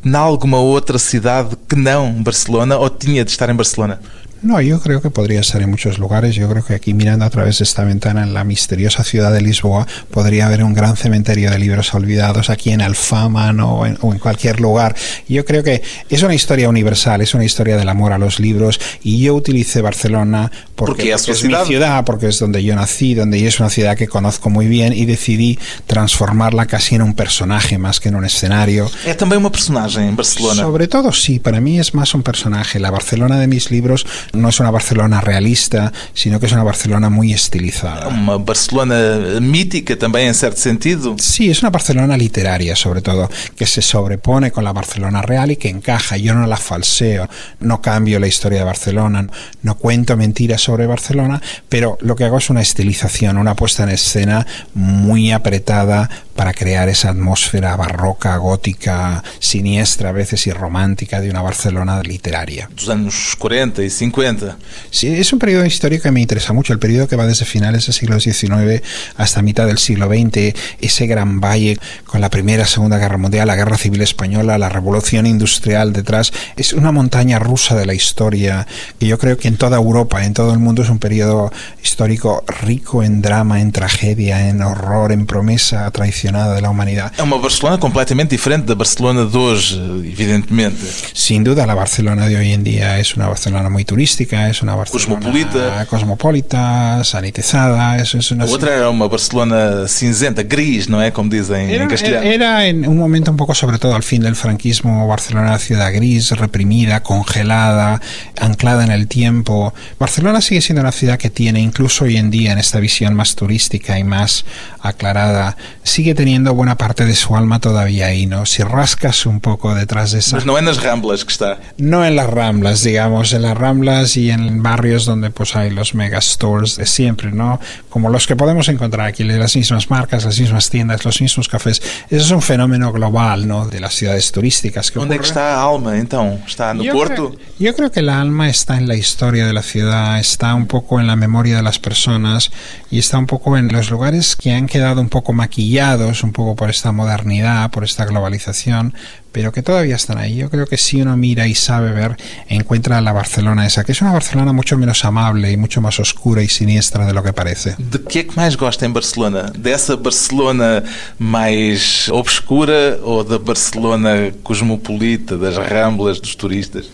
em 0.03 0.15
alguma 0.15 0.59
outra 0.59 0.99
cidade 0.99 1.57
que 1.69 1.77
não 1.77 2.23
Barcelona 2.23 2.79
ou 2.79 2.89
tinha 2.89 3.23
de 3.23 3.31
estar 3.31 3.51
em 3.51 3.55
Barcelona? 3.55 4.01
No, 4.43 4.61
yo 4.61 4.81
creo 4.81 5.01
que 5.01 5.11
podría 5.11 5.41
estar 5.41 5.63
en 5.63 5.71
muchos 5.71 5.99
lugares. 5.99 6.35
Yo 6.35 6.49
creo 6.49 6.65
que 6.65 6.75
aquí 6.75 6.95
mirando 6.95 7.25
a 7.25 7.31
través 7.31 7.59
de 7.59 7.65
esta 7.65 7.85
ventana 7.85 8.25
en 8.25 8.35
la 8.35 8.43
misteriosa 8.43 9.05
ciudad 9.05 9.33
de 9.33 9.41
Lisboa 9.41 9.87
podría 10.11 10.47
haber 10.47 10.65
un 10.65 10.75
gran 10.75 10.97
cementerio 10.97 11.51
de 11.51 11.59
libros 11.61 11.95
olvidados 11.95 12.51
aquí 12.51 12.71
en 12.71 12.81
Alfama 12.81 13.53
¿no? 13.53 13.73
o, 13.73 13.87
en, 13.87 13.99
o 14.01 14.13
en 14.13 14.19
cualquier 14.19 14.61
lugar. 14.61 14.97
Yo 15.29 15.45
creo 15.45 15.63
que 15.63 15.83
es 16.09 16.23
una 16.23 16.35
historia 16.35 16.69
universal, 16.69 17.21
es 17.21 17.35
una 17.35 17.45
historia 17.45 17.77
del 17.77 17.89
amor 17.89 18.13
a 18.13 18.19
los 18.19 18.41
libros 18.41 18.81
y 19.05 19.21
yo 19.21 19.35
utilicé 19.35 19.81
Barcelona 19.81 20.51
porque, 20.75 21.13
es 21.13 21.45
mi 21.45 21.55
ciudad, 21.65 22.05
porque 22.05 22.29
es 22.29 22.39
donde 22.39 22.63
yo 22.65 22.75
nací, 22.75 23.15
donde 23.15 23.47
es 23.47 23.61
una 23.61 23.71
ciudad 23.71 23.97
que 23.97 24.09
conozco 24.09 24.51
muy 24.51 24.67
bien 24.67 24.93
y 24.93 25.05
decidí 25.05 25.59
transformarla 25.87 26.67
casi 26.67 26.97
en 26.97 27.03
un 27.03 27.15
personaje 27.15 27.79
más 27.79 28.01
que 28.01 28.09
en 28.09 28.17
un 28.17 28.25
escenario. 28.25 28.91
É 29.07 29.15
também 29.15 29.39
uma 29.39 29.51
personagem 29.51 30.09
em 30.09 30.15
Barcelona. 30.15 30.63
Sobre 30.63 30.89
todo 30.89 31.13
sí, 31.13 31.39
para 31.39 31.61
mí 31.61 31.79
es 31.79 31.95
más 31.95 32.15
un 32.15 32.23
personaje. 32.23 32.81
La 32.81 32.91
Barcelona 32.91 33.39
de 33.39 33.47
mis 33.47 33.71
libros 33.71 34.05
no 34.33 34.49
es 34.49 34.61
una 34.61 34.71
Barcelona 34.71 35.21
realista, 35.21 35.93
sino 36.15 36.41
que 36.41 36.47
es 36.47 36.53
una 36.53 36.63
Barcelona 36.63 37.11
muy 37.11 37.33
estilizada. 37.33 38.09
uma 38.09 38.39
Barcelona 38.39 39.41
mítica 39.41 39.97
também, 39.97 40.29
em 40.29 40.35
certo 40.35 40.59
sentido. 40.59 41.17
Sí, 41.19 41.51
es 41.51 41.63
una 41.63 41.71
Barcelona 41.71 42.17
literaria, 42.17 42.75
sobre 42.77 43.03
todo, 43.03 43.29
que 43.57 43.67
se 43.67 43.83
sobrepone 43.83 44.51
con 44.51 44.65
la 44.65 44.73
Barcelona 44.73 45.23
real 45.23 45.51
y 45.51 45.57
que 45.57 45.69
encaja. 45.69 46.17
Yo 46.17 46.35
no 46.35 46.47
la 46.47 46.57
falseo, 46.57 47.29
no 47.61 47.81
cambio 47.81 48.19
la 48.19 48.27
historia 48.27 48.61
de 48.61 48.65
Barcelona, 48.65 49.27
no 49.63 49.75
cuento 49.77 50.17
mentiras 50.17 50.63
sobre 50.63 50.87
Barcelona, 50.87 51.41
pero 51.69 51.99
lo 52.01 52.17
que 52.17 52.25
hago 52.25 52.39
es 52.39 52.51
una 52.51 52.63
estilización, 52.63 53.37
una 53.37 53.55
puesta 53.55 53.83
en 53.85 53.91
escena 53.91 54.47
muy 54.75 55.33
apretada 55.33 56.09
para 56.35 56.53
crear 56.53 56.89
esa 56.89 57.11
atmósfera 57.11 57.77
barroca, 57.77 58.37
gótica, 58.37 59.23
siniestra 59.39 60.11
a 60.11 60.13
veces 60.13 60.47
y 60.47 60.53
romántica 60.53 61.21
de 61.21 61.31
una 61.31 61.43
Barcelona 61.43 62.03
literaria. 62.03 62.69
Dos 62.75 62.89
anos 62.89 63.37
40 63.39 63.83
e 63.83 63.91
50. 63.91 64.57
Sí, 64.91 65.09
es 65.09 65.33
un 65.33 65.39
periodo 65.39 65.65
histórico 65.67 66.05
que 66.05 66.11
me 66.11 66.21
interesa 66.21 66.53
mucho, 66.53 66.73
el 66.73 66.79
periodo 66.79 67.09
que 67.09 67.17
va 67.17 67.27
desde 67.27 67.45
finales 67.45 67.87
del 67.87 67.95
siglo 67.95 68.21
XIX 68.21 68.83
hasta 69.17 69.43
mitad 69.43 69.67
del 69.67 69.79
siglo 69.79 70.09
XX, 70.09 70.55
ese 70.81 71.07
gran 71.07 71.41
valle 71.41 71.79
con 72.07 72.21
la 72.21 72.31
Primera, 72.31 72.67
Segunda 72.67 72.99
Guerra 72.99 73.19
Mundial, 73.19 73.47
la 73.47 73.57
Guerra 73.57 73.77
Civil 73.77 74.01
Española, 74.03 74.59
la 74.59 74.69
Revolución 74.69 75.27
Industrial 75.27 75.93
detrás, 75.93 76.33
es 76.57 76.73
una 76.73 76.93
montaña 76.93 77.39
rusa 77.39 77.75
de 77.75 77.87
la 77.87 77.95
historia 77.95 78.67
que 78.99 79.07
yo 79.07 79.19
creo 79.19 79.37
que 79.37 79.49
en 79.49 79.57
toda 79.57 79.77
Europa, 79.77 80.25
en 80.25 80.35
todo 80.35 80.53
el 80.53 80.59
mundo 80.59 80.83
es 80.83 80.91
un 80.91 80.99
periodo 80.99 81.53
histórico 81.83 82.45
rico 82.63 83.03
en 83.03 83.23
drama, 83.23 83.61
en 83.61 83.73
tragedia, 83.73 84.49
en 84.49 84.63
horror, 84.63 85.13
en 85.13 85.27
promesa 85.27 85.91
de 86.31 86.61
la 86.61 86.71
humanidad. 86.71 87.13
É 87.19 87.23
uma 87.23 87.39
Barcelona 87.39 87.79
completamente 87.79 88.31
diferente 88.31 88.67
da 88.67 88.75
Barcelona 88.75 89.25
de 89.25 89.37
hoje, 89.37 89.75
evidentemente. 90.05 90.79
Sin 91.15 91.43
duda, 91.43 91.67
la 91.67 91.75
Barcelona 91.75 92.29
de 92.29 92.37
hoy 92.37 92.53
en 92.53 92.63
día 92.63 92.99
es 92.99 93.17
una 93.17 93.29
Barcelona 93.29 93.69
muy 93.69 93.85
turística, 93.85 94.49
es 94.49 94.63
una 94.63 94.75
Barcelona 94.75 95.21
Cosmopolita. 95.21 95.87
cosmopolita, 95.87 97.03
sanitizada, 97.05 97.97
es, 97.99 98.15
es 98.15 98.31
una 98.31 98.45
A 98.45 98.49
outra 98.49 98.75
era 98.75 98.91
uma 98.91 99.09
Barcelona 99.09 99.87
cinzenta, 99.89 100.43
gris, 100.43 100.87
não 100.89 101.01
é? 101.01 101.11
Como 101.11 101.29
dizem 101.29 101.69
em 101.71 101.75
era, 101.75 101.87
castelhano. 101.89 102.27
era 102.27 102.67
en 102.67 102.87
un 102.87 102.97
momento 102.97 103.31
un 103.31 103.37
poco, 103.37 103.55
sobre 103.55 103.79
todo 103.79 103.95
al 103.95 104.03
fin 104.03 104.23
del 104.23 104.37
franquismo, 104.37 105.07
Barcelona 105.09 105.47
era 105.47 105.51
una 105.57 105.59
ciudad 105.59 105.93
gris, 105.93 106.31
reprimida, 106.31 107.03
congelada, 107.03 108.01
anclada 108.39 108.85
en 108.85 108.93
el 108.93 109.07
tiempo. 109.09 109.75
Barcelona 109.99 110.41
sigue 110.41 110.61
siendo 110.61 110.83
una 110.83 110.93
ciudad 110.93 111.19
que 111.19 111.31
tiene, 111.31 111.61
incluso 111.61 112.05
hoy 112.05 112.17
en 112.17 112.31
día, 112.31 112.53
en 112.53 112.59
esta 112.59 112.79
visión 112.79 113.15
más 113.15 113.35
turística 113.35 113.99
y 113.99 114.05
más 114.05 114.45
aclarada, 114.81 115.57
sigue 115.83 116.12
teniendo 116.15 116.55
buena 116.55 116.77
parte 116.77 117.05
de 117.05 117.15
su 117.15 117.37
alma 117.37 117.61
todavía 117.61 118.07
ahí, 118.07 118.27
¿no? 118.27 118.47
Si 118.47 118.63
rascas 118.63 119.27
un 119.27 119.41
poco 119.41 119.75
detrás 119.75 120.13
de 120.13 120.19
esa... 120.21 120.37
Mas 120.37 120.45
não 120.45 120.57
é 120.57 120.63
nas 120.63 120.79
Ramblas 120.79 121.25
que 121.25 121.33
está. 121.33 121.59
No 121.79 122.05
en 122.05 122.17
las 122.17 122.29
Ramblas, 122.29 122.83
digamos, 122.83 123.33
en 123.33 123.43
las 123.43 123.57
Ramblas 123.57 124.17
y 124.17 124.31
en 124.31 124.63
barrios 124.63 125.05
donde 125.05 125.31
pues 125.31 125.55
hay 125.57 125.71
los 125.71 125.95
megastores 125.95 126.77
de 126.77 126.87
siempre, 126.87 127.31
¿no? 127.33 127.61
Como 127.89 128.09
los 128.09 128.27
que 128.27 128.37
podemos 128.37 128.69
encontrar 128.69 129.07
aquí, 129.07 129.25
las 129.25 129.55
mismas 129.57 129.91
marcas, 129.91 130.25
las 130.25 130.39
mismas 130.41 130.71
tiendas, 130.71 131.05
los 131.05 131.21
mismos 131.21 131.49
cafés. 131.49 131.81
Eso 132.11 132.25
es 132.25 132.31
un 132.31 132.43
fenómeno 132.43 132.93
global, 132.93 133.47
¿no? 133.47 133.67
De 133.67 133.81
las 133.81 133.95
ciudades 133.95 134.33
turísticas. 134.33 134.91
Que 134.91 134.99
que 134.99 135.05
ocurre. 135.05 135.21
está 135.23 135.57
a 135.57 135.63
alma, 135.65 135.99
então? 135.99 136.41
Está 136.47 136.75
no 136.75 136.83
Yo 136.83 136.93
Porto? 136.93 137.31
creo, 137.31 137.41
yo 137.59 137.75
creo 137.75 137.91
que 137.91 138.03
la 138.03 138.21
alma 138.21 138.49
está 138.49 138.77
en 138.77 138.89
la 138.89 138.97
historia 138.97 139.47
de 139.47 139.53
la 139.53 139.63
ciudad, 139.63 140.19
está 140.19 140.55
un 140.55 140.67
poco 140.67 141.01
en 141.01 141.07
la 141.07 141.17
memoria 141.17 141.57
de 141.57 141.63
las 141.63 141.79
personas 141.79 142.51
y 142.91 142.99
está 142.99 143.19
un 143.19 143.27
poco 143.27 143.57
en 143.57 143.69
los 143.69 143.91
lugares 143.91 144.37
que 144.37 144.53
han 144.53 144.67
quedado 144.67 145.01
un 145.01 145.09
poco 145.09 145.33
maquillados 145.33 146.02
atropellados 146.03 146.23
un 146.25 146.33
poco 146.33 146.57
por 146.57 146.71
esta 146.71 146.93
modernidad, 146.93 147.71
por 147.71 147.85
esta 147.85 148.05
globalización, 148.05 148.95
pero 149.31 149.53
que 149.53 149.63
todavía 149.63 149.97
están 149.97 150.19
ahí. 150.19 150.37
Yo 150.37 150.51
creo 150.51 150.67
que 150.67 150.77
si 150.77 151.01
uno 151.01 151.17
mira 151.17 151.47
y 151.47 151.55
sabe 151.55 151.93
ver, 151.93 152.17
encuentra 152.49 153.01
la 153.01 153.13
Barcelona 153.13 153.67
esa, 153.67 153.85
que 153.85 153.93
es 153.93 154.03
una 154.03 154.13
Barcelona 154.13 154.53
mucho 154.53 154.77
menos 154.77 155.05
amable 155.05 155.51
y 155.51 155.57
mucho 155.57 155.81
más 155.81 155.99
oscura 156.01 156.43
y 156.43 156.49
siniestra 156.49 157.07
de 157.07 157.13
lo 157.13 157.23
que 157.23 157.33
parece. 157.33 157.75
¿De 157.79 158.03
qué 158.03 158.27
más 158.35 158.57
gosta 158.57 158.85
en 158.85 158.93
Barcelona? 158.93 159.53
¿De 159.57 159.73
esa 159.73 159.97
Barcelona 159.97 160.83
más 161.19 162.09
obscura 162.11 162.97
o 163.05 163.25
de 163.25 163.39
Barcelona 163.39 164.31
cosmopolita, 164.43 165.37
das 165.37 165.57
ramblas, 165.57 166.21
dos 166.21 166.37
turistas? 166.37 166.91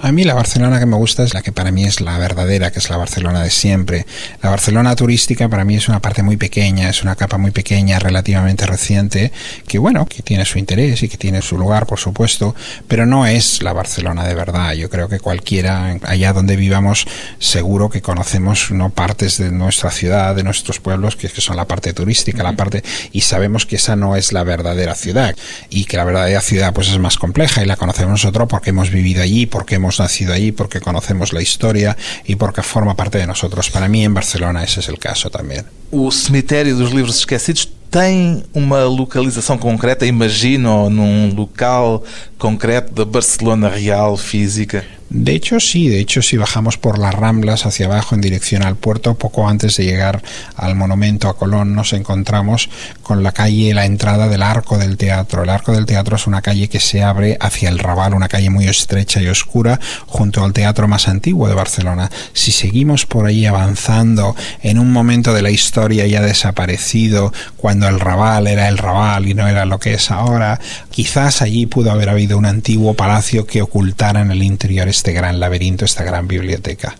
A 0.00 0.12
mí 0.12 0.22
la 0.22 0.34
Barcelona 0.34 0.78
que 0.78 0.86
me 0.86 0.94
gusta 0.94 1.24
es 1.24 1.34
la 1.34 1.42
que 1.42 1.50
para 1.50 1.72
mí 1.72 1.82
es 1.82 2.00
la 2.00 2.16
verdadera, 2.18 2.70
que 2.70 2.78
es 2.78 2.88
la 2.88 2.96
Barcelona 2.96 3.42
de 3.42 3.50
siempre. 3.50 4.06
La 4.40 4.50
Barcelona 4.50 4.94
turística 4.94 5.48
para 5.48 5.64
mí 5.64 5.74
es 5.74 5.88
una 5.88 6.00
parte 6.00 6.22
muy 6.22 6.36
pequeña, 6.36 6.88
es 6.88 7.02
una 7.02 7.16
capa 7.16 7.36
muy 7.36 7.50
pequeña, 7.50 7.98
relativamente 7.98 8.64
reciente, 8.64 9.32
que 9.66 9.78
bueno, 9.78 10.06
que 10.06 10.22
tiene 10.22 10.44
su 10.44 10.60
interés 10.60 11.02
y 11.02 11.08
que 11.08 11.16
tiene 11.16 11.42
su 11.42 11.58
lugar, 11.58 11.86
por 11.86 11.98
supuesto, 11.98 12.54
pero 12.86 13.06
no 13.06 13.26
es 13.26 13.60
la 13.60 13.72
Barcelona 13.72 14.24
de 14.24 14.36
verdad. 14.36 14.74
Yo 14.74 14.88
creo 14.88 15.08
que 15.08 15.18
cualquiera, 15.18 15.98
allá 16.04 16.32
donde 16.32 16.54
vivamos, 16.54 17.04
seguro 17.40 17.90
que 17.90 18.00
conocemos 18.00 18.70
no 18.70 18.90
partes 18.90 19.38
de 19.38 19.50
nuestra 19.50 19.90
ciudad, 19.90 20.36
de 20.36 20.44
nuestros 20.44 20.78
pueblos, 20.78 21.16
que, 21.16 21.28
que 21.28 21.40
son 21.40 21.56
la 21.56 21.64
parte 21.64 21.92
turística, 21.92 22.44
la 22.44 22.54
parte, 22.54 22.84
y 23.10 23.22
sabemos 23.22 23.66
que 23.66 23.74
esa 23.74 23.96
no 23.96 24.14
es 24.14 24.32
la 24.32 24.44
verdadera 24.44 24.94
ciudad, 24.94 25.34
y 25.70 25.86
que 25.86 25.96
la 25.96 26.04
verdadera 26.04 26.40
ciudad 26.40 26.72
pues 26.72 26.88
es 26.88 27.00
más 27.00 27.18
compleja 27.18 27.64
y 27.64 27.66
la 27.66 27.74
conocemos 27.74 28.12
nosotros 28.12 28.46
porque 28.48 28.70
hemos 28.70 28.92
vivido 28.92 29.24
allí, 29.24 29.46
porque 29.46 29.74
hemos 29.74 29.87
hemos 29.88 30.00
nacido 30.00 30.34
allí, 30.34 30.52
porque 30.52 30.80
conocemos 30.80 31.32
la 31.32 31.40
historia 31.40 31.96
y 32.26 32.36
porque 32.36 32.62
forma 32.62 32.94
parte 32.94 33.16
de 33.16 33.26
nosotros. 33.26 33.70
Para 33.70 33.88
mí 33.88 34.04
en 34.04 34.12
Barcelona 34.12 34.62
ese 34.62 34.80
es 34.80 34.88
el 34.88 34.98
caso 34.98 35.30
también. 35.30 35.64
O 35.90 36.12
cemitério 36.12 36.76
dos 36.76 36.92
livros 36.92 37.18
esquecidos 37.18 37.70
tem 37.90 38.44
uma 38.54 38.84
localização 38.84 39.58
concreta? 39.58 40.06
Imagino 40.06 40.90
num 40.90 41.34
local 41.34 42.02
concreto 42.38 42.92
da 42.92 43.04
Barcelona 43.04 43.68
real 43.68 44.16
física? 44.16 44.84
De 45.10 45.32
hecho, 45.32 45.58
sí, 45.58 45.88
de 45.88 46.00
hecho, 46.00 46.20
si 46.20 46.36
bajamos 46.36 46.76
por 46.76 46.98
las 46.98 47.14
Ramblas 47.14 47.64
hacia 47.64 47.86
abajo 47.86 48.14
en 48.14 48.20
dirección 48.20 48.62
al 48.62 48.76
puerto, 48.76 49.14
poco 49.14 49.48
antes 49.48 49.78
de 49.78 49.84
llegar 49.84 50.22
al 50.54 50.74
monumento 50.74 51.30
a 51.30 51.36
Colón, 51.36 51.74
nos 51.74 51.94
encontramos 51.94 52.68
con 53.02 53.22
la 53.22 53.32
calle, 53.32 53.72
la 53.72 53.86
entrada 53.86 54.28
del 54.28 54.42
Arco 54.42 54.76
del 54.76 54.98
Teatro. 54.98 55.44
El 55.44 55.48
Arco 55.48 55.72
del 55.72 55.86
Teatro 55.86 56.16
es 56.16 56.26
una 56.26 56.42
calle 56.42 56.68
que 56.68 56.78
se 56.78 57.02
abre 57.02 57.38
hacia 57.40 57.70
el 57.70 57.78
Raval, 57.78 58.12
una 58.12 58.28
calle 58.28 58.50
muy 58.50 58.68
estrecha 58.68 59.22
y 59.22 59.28
oscura, 59.28 59.80
junto 60.06 60.44
al 60.44 60.52
teatro 60.52 60.88
más 60.88 61.08
antiguo 61.08 61.48
de 61.48 61.54
Barcelona. 61.54 62.10
Si 62.34 62.52
seguimos 62.52 63.06
por 63.06 63.24
ahí 63.24 63.46
avanzando 63.46 64.36
en 64.60 64.78
un 64.78 64.92
momento 64.92 65.32
de 65.32 65.40
la 65.40 65.50
historia 65.50 66.06
ya 66.06 66.20
desaparecido, 66.20 67.32
cuando 67.56 67.77
el 67.86 68.00
Raval 68.00 68.46
era 68.46 68.68
el 68.68 68.78
Raval 68.78 69.28
y 69.28 69.34
no 69.34 69.46
era 69.46 69.64
lo 69.64 69.78
que 69.78 69.94
es 69.94 70.10
ahora, 70.10 70.58
quizás 70.90 71.42
allí 71.42 71.66
pudo 71.66 71.92
haber 71.92 72.08
habido 72.08 72.38
un 72.38 72.46
antiguo 72.46 72.94
palacio 72.94 73.46
que 73.46 73.62
ocultara 73.62 74.22
en 74.22 74.30
el 74.30 74.42
interior 74.42 74.88
este 74.88 75.12
gran 75.12 75.38
laberinto, 75.38 75.84
esta 75.84 76.02
gran 76.02 76.26
biblioteca. 76.26 76.96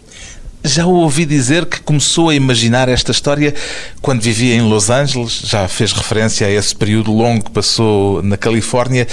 Já 0.64 0.86
ouvi 0.86 1.24
dizer 1.24 1.66
que 1.66 1.80
começou 1.80 2.30
a 2.30 2.34
imaginar 2.34 2.88
esta 2.88 3.12
história 3.12 3.54
quando 4.02 4.20
vivia 4.20 4.54
em 4.54 4.68
Los 4.68 4.90
Angeles, 4.90 5.40
já 5.44 5.68
fez 5.68 5.92
referência 5.92 6.46
a 6.46 6.50
esse 6.50 6.74
período 6.74 7.12
longo 7.12 7.44
que 7.44 7.50
passou 7.50 8.22
na 8.22 8.36
Califórnia. 8.36 9.06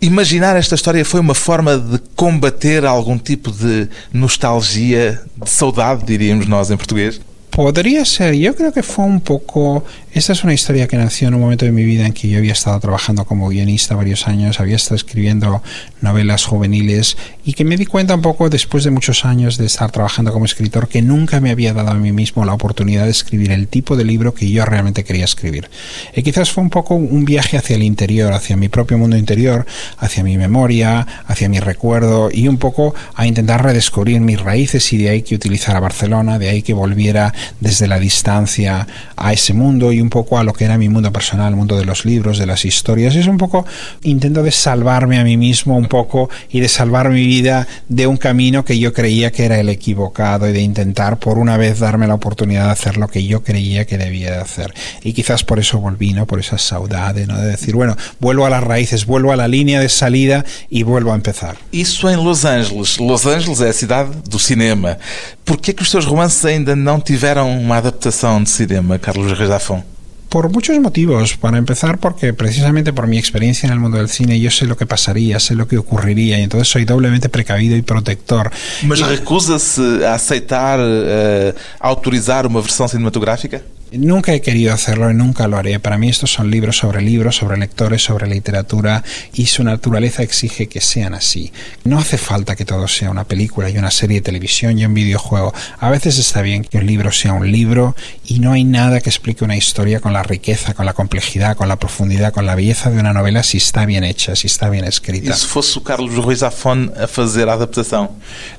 Imaginar 0.00 0.56
esta 0.56 0.74
história 0.74 1.04
foi 1.04 1.20
uma 1.20 1.34
forma 1.34 1.78
de 1.78 1.98
combater 2.16 2.84
algum 2.84 3.16
tipo 3.16 3.50
de 3.50 3.88
nostalgia, 4.12 5.22
de 5.42 5.48
saudade, 5.48 6.04
diríamos 6.04 6.46
nós 6.46 6.70
em 6.70 6.76
português? 6.76 7.20
Podría 7.54 8.04
ser, 8.04 8.34
yo 8.34 8.56
creo 8.56 8.72
que 8.72 8.82
fue 8.82 9.04
un 9.04 9.20
poco 9.20 9.84
Esta 10.12 10.32
es 10.32 10.42
una 10.42 10.54
historia 10.54 10.88
que 10.88 10.96
nació 10.96 11.28
en 11.28 11.34
un 11.34 11.40
momento 11.40 11.64
de 11.64 11.72
mi 11.72 11.84
vida 11.84 12.06
en 12.06 12.12
que 12.12 12.28
yo 12.28 12.38
había 12.38 12.52
estado 12.52 12.78
trabajando 12.78 13.24
como 13.24 13.48
guionista 13.48 13.96
varios 13.96 14.28
años, 14.28 14.60
había 14.60 14.76
estado 14.76 14.94
escribiendo 14.94 15.60
novelas 16.00 16.44
juveniles 16.44 17.16
y 17.44 17.54
que 17.54 17.64
me 17.64 17.76
di 17.76 17.84
cuenta 17.84 18.14
un 18.14 18.22
poco 18.22 18.48
después 18.48 18.84
de 18.84 18.90
muchos 18.90 19.24
años 19.24 19.56
de 19.56 19.66
estar 19.66 19.90
trabajando 19.90 20.32
como 20.32 20.44
escritor 20.44 20.88
que 20.88 21.02
nunca 21.02 21.40
me 21.40 21.50
había 21.50 21.72
dado 21.72 21.90
a 21.90 21.94
mí 21.94 22.12
mismo 22.12 22.44
la 22.44 22.54
oportunidad 22.54 23.04
de 23.04 23.10
escribir 23.10 23.50
el 23.50 23.66
tipo 23.66 23.96
de 23.96 24.04
libro 24.04 24.34
que 24.34 24.48
yo 24.48 24.64
realmente 24.64 25.02
quería 25.02 25.24
escribir. 25.24 25.68
Y 26.14 26.22
quizás 26.22 26.50
fue 26.52 26.62
un 26.62 26.70
poco 26.70 26.94
un 26.94 27.24
viaje 27.24 27.56
hacia 27.56 27.74
el 27.74 27.82
interior, 27.82 28.32
hacia 28.32 28.56
mi 28.56 28.68
propio 28.68 28.98
mundo 28.98 29.16
interior, 29.16 29.66
hacia 29.98 30.22
mi 30.22 30.38
memoria, 30.38 31.06
hacia 31.26 31.48
mi 31.48 31.58
recuerdo 31.58 32.30
y 32.32 32.46
un 32.46 32.58
poco 32.58 32.94
a 33.14 33.26
intentar 33.26 33.64
redescubrir 33.64 34.20
mis 34.20 34.40
raíces 34.40 34.92
y 34.92 34.98
de 34.98 35.08
ahí 35.08 35.22
que 35.22 35.34
utilizara 35.34 35.80
Barcelona, 35.80 36.38
de 36.38 36.50
ahí 36.50 36.62
que 36.62 36.72
volviera 36.72 37.34
desde 37.60 37.86
la 37.86 37.98
distancia 37.98 38.86
a 39.16 39.32
ese 39.32 39.52
mundo 39.52 39.92
y 39.92 40.00
un 40.00 40.10
poco 40.10 40.38
a 40.38 40.44
lo 40.44 40.52
que 40.52 40.64
era 40.64 40.78
mi 40.78 40.88
mundo 40.88 41.12
personal, 41.12 41.50
el 41.50 41.56
mundo 41.56 41.76
de 41.76 41.84
los 41.84 42.04
libros, 42.04 42.38
de 42.38 42.46
las 42.46 42.64
historias. 42.64 43.14
Es 43.16 43.26
un 43.26 43.38
poco 43.38 43.66
intento 44.02 44.42
de 44.42 44.50
salvarme 44.50 45.18
a 45.18 45.24
mí 45.24 45.36
mismo 45.36 45.76
un 45.76 45.86
poco 45.86 46.30
y 46.50 46.60
de 46.60 46.68
salvar 46.68 47.10
mi 47.10 47.26
vida 47.26 47.66
de 47.88 48.06
un 48.06 48.16
camino 48.16 48.64
que 48.64 48.78
yo 48.78 48.92
creía 48.92 49.32
que 49.32 49.44
era 49.44 49.58
el 49.58 49.68
equivocado 49.68 50.48
y 50.48 50.52
de 50.52 50.60
intentar 50.60 51.18
por 51.18 51.38
una 51.38 51.56
vez 51.56 51.78
darme 51.80 52.06
la 52.06 52.14
oportunidad 52.14 52.66
de 52.66 52.72
hacer 52.72 52.96
lo 52.96 53.08
que 53.08 53.24
yo 53.24 53.42
creía 53.42 53.86
que 53.86 53.98
debía 53.98 54.32
de 54.32 54.38
hacer. 54.38 54.72
Y 55.02 55.12
quizás 55.12 55.44
por 55.44 55.58
eso 55.58 55.78
volví, 55.78 56.12
¿no? 56.12 56.26
Por 56.26 56.40
esa 56.40 56.58
saudade, 56.58 57.26
¿no? 57.26 57.38
De 57.38 57.48
decir, 57.48 57.74
bueno, 57.74 57.96
vuelvo 58.20 58.46
a 58.46 58.50
las 58.50 58.62
raíces, 58.62 59.06
vuelvo 59.06 59.32
a 59.32 59.36
la 59.36 59.48
línea 59.48 59.80
de 59.80 59.88
salida 59.88 60.44
y 60.70 60.82
vuelvo 60.82 61.12
a 61.12 61.14
empezar. 61.14 61.56
Isso 61.72 62.08
em 62.08 62.22
Los 62.22 62.44
Angeles. 62.44 62.98
Los 62.98 63.26
Angeles 63.26 63.60
é 63.60 63.68
a 63.68 63.72
cidade 63.72 64.10
do 64.28 64.38
cinema. 64.38 64.98
Por 65.44 65.60
que 65.60 65.72
que 65.72 65.84
romances 66.04 66.44
ainda 66.44 66.74
não 66.74 67.00
tiveram 67.00 67.33
uma 67.42 67.78
adaptação 67.78 68.42
de 68.42 68.50
cinema, 68.50 68.98
Carlos 68.98 69.36
Reis 69.36 69.48
Zafón? 69.48 69.82
Por 70.28 70.48
muchos 70.50 70.76
motivos. 70.78 71.36
Para 71.36 71.58
empezar, 71.58 71.98
porque 71.98 72.32
precisamente 72.32 72.92
por 72.92 73.06
mi 73.06 73.18
experiencia 73.18 73.66
en 73.66 73.72
el 73.72 73.78
mundo 73.80 73.98
del 73.98 74.08
cine, 74.08 74.38
yo 74.40 74.50
sé 74.50 74.66
lo 74.66 74.76
que 74.76 74.84
pasaría, 74.84 75.38
sé 75.40 75.54
lo 75.54 75.66
que 75.66 75.78
ocurriría, 75.78 76.38
y 76.38 76.42
entonces 76.42 76.68
soy 76.68 76.84
doblemente 76.84 77.28
precavido 77.28 77.76
y 77.76 77.82
protector. 77.82 78.50
Mas 78.82 79.00
recusa-se 79.00 80.04
a 80.04 80.14
aceitar, 80.14 80.80
uh, 80.80 81.54
autorizar 81.78 82.46
uma 82.46 82.60
versão 82.60 82.88
cinematográfica? 82.88 83.62
Nunca 83.98 84.32
he 84.34 84.40
querido 84.40 84.72
hacerlo 84.72 85.10
y 85.10 85.14
nunca 85.14 85.46
lo 85.48 85.56
haré. 85.56 85.78
Para 85.78 85.98
mí 85.98 86.08
estos 86.08 86.32
son 86.32 86.50
libros 86.50 86.78
sobre 86.78 87.00
libros, 87.02 87.36
sobre 87.36 87.56
lectores, 87.56 88.02
sobre 88.02 88.26
literatura 88.26 89.04
y 89.32 89.46
su 89.46 89.62
naturaleza 89.64 90.22
exige 90.22 90.66
que 90.66 90.80
sean 90.80 91.14
así. 91.14 91.52
No 91.84 91.98
hace 91.98 92.18
falta 92.18 92.56
que 92.56 92.64
todo 92.64 92.88
sea 92.88 93.10
una 93.10 93.24
película 93.24 93.70
y 93.70 93.78
una 93.78 93.90
serie 93.90 94.16
de 94.16 94.22
televisión 94.22 94.78
y 94.78 94.84
un 94.84 94.94
videojuego. 94.94 95.52
A 95.78 95.90
veces 95.90 96.18
está 96.18 96.42
bien 96.42 96.64
que 96.64 96.78
un 96.78 96.86
libro 96.86 97.12
sea 97.12 97.32
un 97.32 97.50
libro 97.50 97.94
y 98.24 98.38
no 98.38 98.52
hay 98.52 98.64
nada 98.64 99.00
que 99.00 99.10
explique 99.10 99.44
una 99.44 99.56
historia 99.56 100.00
con 100.00 100.12
la 100.12 100.22
riqueza, 100.22 100.74
con 100.74 100.86
la 100.86 100.92
complejidad, 100.92 101.56
con 101.56 101.68
la 101.68 101.76
profundidad, 101.76 102.32
con 102.32 102.46
la 102.46 102.54
belleza 102.54 102.90
de 102.90 102.98
una 102.98 103.12
novela 103.12 103.42
si 103.42 103.58
está 103.58 103.86
bien 103.86 104.04
hecha, 104.04 104.34
si 104.34 104.46
está 104.46 104.70
bien 104.70 104.84
escrita. 104.84 105.30
¿Y 105.30 105.34
si 105.34 105.46
fuese 105.46 105.82
Carlos 105.82 106.14
Ruiz 106.14 106.40
Zafón 106.40 106.92
a 106.98 107.04
hacer 107.04 107.48
adaptación? 107.48 108.10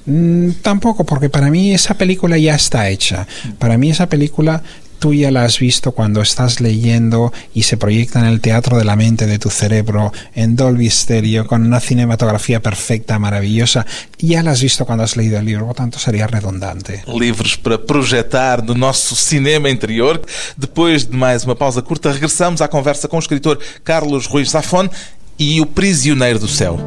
Mm, 0.06 0.52
tampoco, 0.62 1.04
porque 1.04 1.30
para 1.30 1.50
mí 1.50 1.74
esa 1.74 1.95
película 1.95 2.38
ya 2.38 2.56
está 2.56 2.89
hecha. 2.89 3.28
Para 3.60 3.78
mí 3.78 3.89
esa 3.89 4.08
película 4.08 4.63
tú 5.06 5.13
ya 5.13 5.30
la 5.30 5.44
has 5.44 5.60
visto 5.60 5.91
cuando 5.91 6.20
estás 6.24 6.62
leyendo 6.62 7.32
y 7.54 7.62
se 7.62 7.78
proyecta 7.78 8.18
en 8.22 8.26
el 8.26 8.41
teatro 8.41 8.80
de 8.80 8.86
la 8.86 8.96
mente 8.96 9.28
de 9.28 9.38
tu 9.38 9.52
cerebro, 9.52 10.12
en 10.34 10.56
Dolby 10.56 10.89
Stereo, 10.89 11.46
con 11.46 11.63
una 11.63 11.80
cinematografía 11.80 12.60
perfecta, 12.60 13.20
maravillosa. 13.20 13.86
Ya 14.18 14.41
la 14.41 14.50
has 14.50 14.63
visto 14.63 14.84
cuando 14.84 15.04
has 15.04 15.15
leído 15.15 15.38
el 15.38 15.46
libro, 15.46 15.68
por 15.68 15.76
tanto 15.76 16.00
sería 16.00 16.26
redundante. 16.26 17.04
Livros 17.06 17.56
para 17.56 17.78
projetar 17.78 18.63
no 18.63 18.74
nosso 18.74 19.15
cinema 19.15 19.70
interior. 19.70 20.20
Depois 20.58 21.08
de 21.08 21.15
mais 21.15 21.44
uma 21.44 21.56
pausa 21.56 21.84
curta, 21.84 22.12
regressamos 22.12 22.63
à 22.63 22.68
conversa 22.68 23.08
com 23.08 23.18
o 23.18 23.20
escritor 23.20 23.60
Carlos 23.84 24.26
Ruiz 24.26 24.50
Zafón 24.50 24.89
e 25.38 25.62
O 25.62 25.68
Prisioneiro 25.68 26.39
do 26.39 26.48
Céu. 26.48 26.80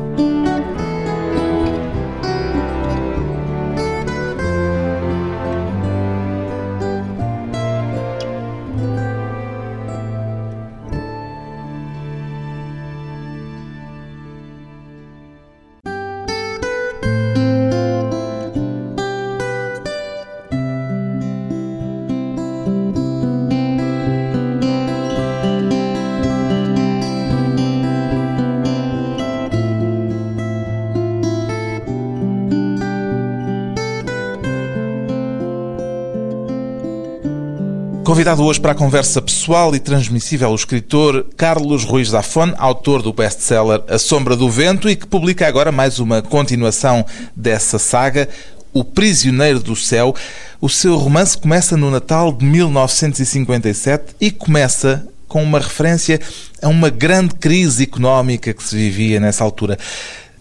Convidado 38.39 38.45
hoje 38.45 38.61
para 38.61 38.73
a 38.73 38.75
conversa 38.75 39.21
pessoal 39.21 39.75
e 39.75 39.81
transmissível 39.81 40.51
o 40.51 40.55
escritor 40.55 41.27
Carlos 41.37 41.83
Ruiz 41.83 42.11
Zafón, 42.11 42.55
autor 42.57 43.03
do 43.03 43.13
best-seller 43.13 43.83
A 43.89 43.99
Sombra 43.99 44.37
do 44.37 44.49
Vento 44.49 44.89
e 44.89 44.95
que 44.95 45.09
publica 45.09 45.47
agora 45.49 45.73
mais 45.73 45.99
uma 45.99 46.23
continuação 46.23 47.05
dessa 47.35 47.81
saga, 47.81 48.29
O 48.73 48.85
Prisioneiro 48.85 49.59
do 49.59 49.75
Céu. 49.75 50.15
O 50.61 50.69
seu 50.69 50.97
romance 50.97 51.37
começa 51.37 51.77
no 51.77 51.91
Natal 51.91 52.33
de 52.33 52.45
1957 52.45 54.15
e 54.21 54.31
começa 54.31 55.05
com 55.27 55.43
uma 55.43 55.59
referência 55.59 56.21
a 56.63 56.69
uma 56.69 56.91
grande 56.91 57.35
crise 57.35 57.83
económica 57.83 58.55
que 58.55 58.63
se 58.63 58.77
vivia 58.77 59.19
nessa 59.19 59.43
altura. 59.43 59.77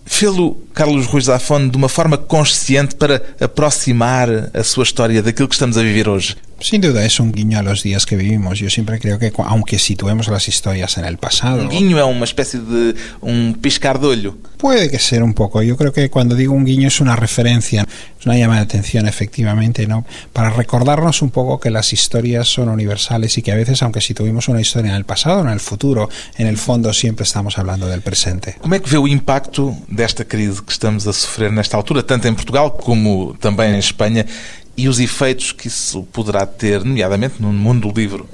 Fê-lo 0.06 0.56
Carlos 0.74 1.08
Ruiz 1.08 1.26
Zafón 1.26 1.68
de 1.68 1.76
uma 1.76 1.90
forma 1.90 2.18
consciente 2.18 2.96
para 2.96 3.22
aproximar 3.42 4.30
a 4.54 4.64
sua 4.64 4.84
história 4.84 5.22
daquilo 5.24 5.48
que 5.50 5.56
estamos 5.56 5.78
a 5.78 5.82
viver 5.82 6.08
hoje? 6.08 6.36
Sin 6.60 6.82
duda 6.82 7.06
es 7.06 7.20
un 7.20 7.32
guiño 7.32 7.60
a 7.60 7.62
los 7.62 7.84
días 7.84 8.06
que 8.06 8.16
vivimos. 8.16 8.58
Yo 8.60 8.70
siempre 8.70 9.00
creo 9.00 9.20
que 9.20 9.32
aunque 9.46 9.78
situemos 9.78 10.28
las 10.28 10.48
historias 10.48 10.98
en 10.98 11.06
el 11.06 11.18
pasado... 11.18 11.62
Un 11.62 11.70
guiño 11.70 12.00
es 12.00 12.16
una 12.16 12.24
especie 12.24 12.60
de 12.60 12.96
un 13.22 13.58
piscar 13.62 14.00
de 14.00 14.08
olho. 14.08 14.38
Puede 14.58 14.90
que 14.90 14.98
ser 14.98 15.22
un 15.22 15.36
poco. 15.36 15.62
Yo 15.62 15.78
creo 15.78 15.94
que 15.94 16.10
cuando 16.10 16.36
digo 16.36 16.54
un 16.54 16.66
guiño 16.66 16.88
es 16.88 17.00
una 17.00 17.16
referencia, 17.16 17.86
es 18.20 18.26
una 18.26 18.38
llamada 18.38 18.62
de 18.62 18.66
atención 18.66 19.08
efectivamente, 19.08 19.86
¿no? 19.86 20.04
Para 20.34 20.50
recordarnos 20.50 21.22
un 21.22 21.30
poco 21.30 21.60
que 21.60 21.70
las 21.70 21.94
historias 21.94 22.48
son 22.48 22.70
universales 22.70 23.38
y 23.38 23.44
que 23.44 23.52
a 23.52 23.56
veces 23.56 23.84
aunque 23.84 24.02
situemos 24.02 24.48
una 24.48 24.60
historia 24.60 24.90
en 24.90 24.98
el 24.98 25.06
pasado 25.06 25.42
o 25.42 25.44
en 25.44 25.50
el 25.50 25.60
futuro, 25.60 26.10
en 26.38 26.48
el 26.48 26.58
fondo 26.58 26.92
siempre 26.92 27.24
estamos 27.24 27.60
hablando 27.60 27.88
del 27.88 28.02
presente. 28.02 28.56
¿Cómo 28.60 28.74
es 28.74 28.82
que 28.82 28.98
ve 28.98 28.98
el 28.98 29.12
impacto 29.12 29.78
de 29.88 30.04
esta 30.04 30.26
crisis 30.26 30.62
que 30.62 30.74
estamos 30.74 31.06
a 31.06 31.14
sofrer 31.14 31.54
nesta 31.54 31.78
altura, 31.78 32.02
tanto 32.02 32.28
en 32.28 32.36
Portugal 32.36 32.74
como 32.84 33.36
también 33.40 33.70
en 33.70 33.76
España 33.76 34.26
e 34.78 34.88
os 34.88 35.00
efeitos 35.00 35.52
que 35.52 35.68
isso 35.68 36.04
poderá 36.14 36.46
ter, 36.46 36.86
nomeadamente 36.86 37.42
no 37.42 37.52
mundo 37.52 37.92
do 37.92 38.00
livro. 38.00 38.30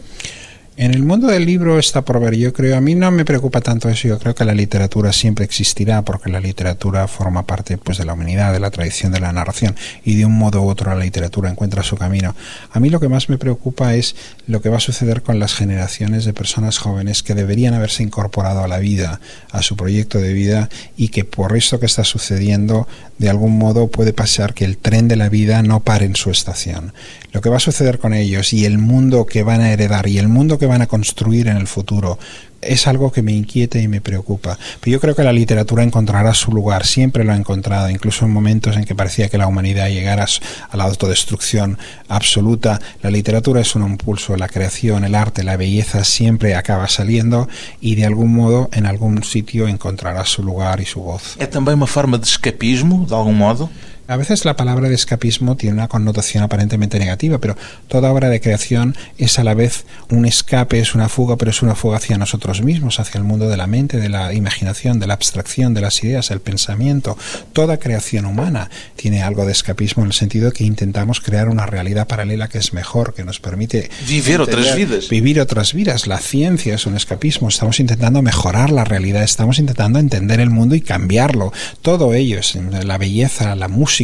En 0.76 0.92
el 0.96 1.04
mundo 1.04 1.28
del 1.28 1.46
libro 1.46 1.78
está 1.78 2.02
por 2.02 2.20
ver, 2.20 2.36
yo 2.36 2.52
creo, 2.52 2.76
a 2.76 2.82
mí 2.82 2.96
no 2.96 3.12
me 3.12 3.26
preocupa 3.26 3.62
tanto 3.62 3.90
eso, 3.90 4.08
yo 4.08 4.18
creo 4.18 4.34
que 4.34 4.44
la 4.44 4.56
literatura 4.56 5.14
siempre 5.14 5.46
existirá 5.46 6.02
porque 6.02 6.32
la 6.32 6.40
literatura 6.40 7.08
forma 7.08 7.46
parte 7.46 7.78
pues 7.78 8.00
de 8.00 8.06
la 8.06 8.14
humanidad, 8.14 8.52
de 8.52 8.60
la 8.60 8.72
tradición 8.72 9.12
de 9.12 9.20
la 9.20 9.32
narración 9.32 9.76
y 10.04 10.16
de 10.16 10.26
un 10.26 10.36
modo 10.36 10.64
u 10.64 10.70
otro 10.70 10.90
la 10.90 11.04
literatura 11.04 11.52
encuentra 11.52 11.84
su 11.84 11.96
camino. 11.96 12.36
A 12.72 12.80
mí 12.80 12.90
lo 12.90 13.00
que 13.00 13.08
más 13.08 13.30
me 13.30 13.38
preocupa 13.38 13.94
es 13.94 14.16
lo 14.48 14.64
que 14.64 14.70
va 14.70 14.78
a 14.78 14.80
suceder 14.80 15.22
con 15.22 15.38
las 15.38 15.54
generaciones 15.54 16.26
de 16.26 16.34
personas 16.34 16.80
jóvenes 16.80 17.22
que 17.22 17.36
deberían 17.36 17.76
haberse 17.76 18.02
incorporado 18.02 18.64
a 18.64 18.68
la 18.68 18.80
vida, 18.80 19.20
a 19.52 19.62
su 19.62 19.76
proyecto 19.76 20.18
de 20.18 20.34
vida 20.34 20.70
y 20.98 21.10
que 21.10 21.24
por 21.24 21.56
esto 21.56 21.80
que 21.80 21.86
está 21.86 22.04
sucediendo 22.04 22.88
de 23.20 23.30
algún 23.30 23.60
modo 23.60 23.88
puede 23.90 24.12
pasar 24.12 24.56
que 24.56 24.66
el 24.66 24.78
tren 24.78 25.08
de 25.08 25.18
la 25.18 25.30
vida 25.30 25.62
no 25.62 25.82
pare 25.82 26.06
en 26.06 26.16
su 26.16 26.32
estación. 26.32 26.94
Lo 27.32 27.42
que 27.42 27.50
va 27.50 27.58
a 27.58 27.60
suceder 27.60 28.00
con 28.00 28.14
ellos 28.14 28.54
y 28.54 28.66
el 28.66 28.80
mundo 28.80 29.26
que 29.26 29.44
van 29.44 29.62
a 29.62 29.72
heredar 29.72 30.08
y 30.08 30.18
el 30.18 30.28
mundo 30.28 30.58
que 30.58 30.62
van 30.65 30.82
a 30.82 30.88
construir 30.88 31.47
en 31.47 31.58
el 31.58 31.67
futuro 31.67 32.17
es 32.67 32.88
algo 32.88 33.12
que 33.12 33.21
me 33.21 33.34
inquieta 33.34 33.80
y 33.80 33.88
me 33.88 34.02
preocupa. 34.02 34.58
Pero 34.80 34.93
yo 34.93 34.99
creo 34.99 35.15
que 35.15 35.23
la 35.23 35.34
literatura 35.34 35.84
encontrará 35.84 36.34
su 36.34 36.52
lugar, 36.52 36.86
siempre 36.86 37.23
lo 37.23 37.34
ha 37.34 37.36
encontrado, 37.36 37.89
incluso 37.89 38.26
en 38.26 38.32
momentos 38.32 38.76
en 38.78 38.86
que 38.86 38.95
parecía 38.95 39.30
que 39.30 39.38
la 39.38 39.47
humanidad 39.47 39.89
llegara 39.89 40.26
a 40.69 40.78
la 40.78 40.84
autodestrucción 40.86 41.78
absoluta. 42.08 42.80
La 43.02 43.12
literatura 43.12 43.62
es 43.62 43.76
un 43.76 43.84
impulso, 43.84 44.38
la 44.38 44.47
creación, 44.47 45.04
el 45.04 45.15
arte, 45.15 45.43
la 45.43 45.58
belleza 45.58 46.04
siempre 46.04 46.56
acaba 46.56 46.88
saliendo 46.88 47.47
y 47.82 47.95
de 47.95 48.06
algún 48.06 48.34
modo 48.34 48.69
en 48.71 48.86
algún 48.86 49.23
sitio 49.23 49.67
encontrará 49.67 50.26
su 50.26 50.43
lugar 50.43 50.80
y 50.80 50.86
su 50.86 51.02
voz. 51.02 51.36
¿Es 51.39 51.49
también 51.49 51.78
una 51.78 51.88
forma 51.88 52.17
de 52.17 52.23
escapismo, 52.23 53.06
de 53.08 53.15
algún 53.15 53.38
modo? 53.38 53.69
A 54.13 54.15
veces 54.15 54.45
la 54.45 54.56
palabra 54.56 54.89
de 54.89 54.93
escapismo 54.93 55.58
tiene 55.58 55.73
una 55.73 55.88
connotación 55.88 56.43
aparentemente 56.43 56.99
negativa, 56.99 57.39
pero 57.39 57.58
toda 57.88 58.12
obra 58.12 58.30
de 58.30 58.39
creación 58.39 58.95
es 59.17 59.39
a 59.39 59.43
la 59.43 59.56
vez 59.56 59.86
un 60.12 60.28
escape, 60.28 60.78
es 60.78 60.93
una 60.93 61.10
fuga, 61.10 61.36
pero 61.36 61.49
es 61.49 61.63
una 61.63 61.73
fuga 61.73 61.97
hacia 61.97 62.19
nosotros 62.19 62.62
mismos, 62.62 62.99
hacia 62.99 63.17
el 63.17 63.23
mundo 63.23 63.49
de 63.49 63.58
la 63.58 63.65
mente, 63.65 63.97
de 63.97 64.10
la 64.10 64.32
imaginación, 64.32 64.99
de 64.99 65.08
la 65.08 65.15
abstracción, 65.15 65.73
de 65.73 65.82
las 65.82 66.04
ideas, 66.04 66.30
el 66.30 66.41
pensamiento. 66.41 67.17
Toda 67.54 67.80
creación 67.80 68.28
humana 68.28 68.69
tiene 68.95 69.23
algo 69.23 69.47
de 69.47 69.52
escapismo 69.52 70.04
en 70.04 70.10
el 70.10 70.13
sentido 70.13 70.52
que 70.52 70.63
intentamos 70.63 71.19
crear 71.19 71.49
una 71.49 71.65
realidad 71.65 72.06
paralela 72.06 72.49
que 72.49 72.60
es 72.60 72.71
mejor, 72.71 73.15
que 73.15 73.23
nos 73.23 73.39
permite 73.39 73.89
vivir 74.08 74.41
otras 74.41 74.76
vidas. 74.76 75.10
Vivir 75.10 75.41
otras 75.41 75.73
vidas. 75.73 76.06
La 76.06 76.19
ciencia 76.19 76.76
es 76.76 76.86
un 76.86 76.95
escapismo. 76.95 77.49
Estamos 77.49 77.80
intentando 77.80 78.21
mejorar 78.21 78.71
la 78.71 78.84
realidad, 78.84 79.23
estamos 79.23 79.58
intentando 79.58 79.97
entender 79.97 80.39
el 80.39 80.52
mundo 80.52 80.76
y 80.76 80.82
cambiarlo. 80.82 81.52
Todo 81.82 82.13
ello 82.13 82.38
es 82.38 82.54
la 82.56 82.99
belleza, 82.99 83.56
la 83.56 83.67
música 83.67 84.03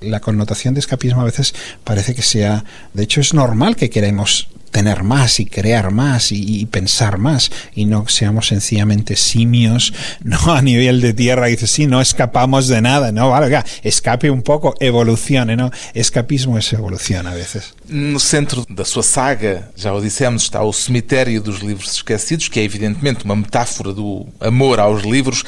la 0.00 0.20
connotación 0.20 0.74
de 0.74 0.80
escapismo 0.80 1.20
a 1.20 1.24
veces 1.24 1.54
parece 1.84 2.14
que 2.14 2.22
sea, 2.22 2.64
de 2.92 3.02
hecho 3.02 3.20
es 3.20 3.34
normal 3.34 3.76
que 3.76 3.90
queremos 3.90 4.48
tener 4.74 5.04
más 5.04 5.38
y 5.38 5.46
crear 5.46 5.92
más 5.92 6.32
y, 6.32 6.66
pensar 6.66 7.16
más 7.16 7.52
y 7.76 7.84
no 7.84 8.08
seamos 8.08 8.48
sencillamente 8.48 9.14
simios 9.14 9.94
no 10.24 10.52
a 10.52 10.62
nivel 10.62 11.00
de 11.00 11.14
tierra 11.14 11.46
dice 11.46 11.68
sí 11.68 11.86
no 11.86 12.00
escapamos 12.00 12.66
de 12.66 12.80
nada 12.80 13.12
no 13.12 13.30
vale 13.30 13.62
escape 13.84 14.30
un 14.30 14.42
poco 14.42 14.74
evolucione 14.80 15.54
no 15.54 15.70
escapismo 15.94 16.58
es 16.58 16.72
evolución 16.72 17.28
a 17.28 17.34
veces. 17.34 17.72
No 17.88 18.18
centro 18.18 18.66
da 18.68 18.84
sua 18.84 19.04
saga 19.04 19.70
já 19.76 19.92
o 19.92 20.00
dissemos 20.00 20.42
está 20.42 20.60
o 20.64 20.72
cemitério 20.72 21.40
dos 21.40 21.60
livros 21.62 21.94
esquecidos 21.94 22.48
que 22.48 22.58
é 22.58 22.64
evidentemente 22.64 23.24
uma 23.24 23.36
metáfora 23.36 23.92
do 23.92 24.26
amor 24.40 24.80
aos 24.80 25.04
livros 25.04 25.44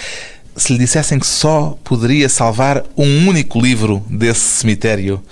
se 0.56 0.72
lhe 0.72 0.78
dissessem 0.78 1.18
que 1.18 1.26
só 1.26 1.78
poderia 1.84 2.28
salvar 2.28 2.84
um 2.96 3.28
único 3.28 3.60
livro 3.60 4.04
desse 4.08 4.60
cemitério, 4.60 5.22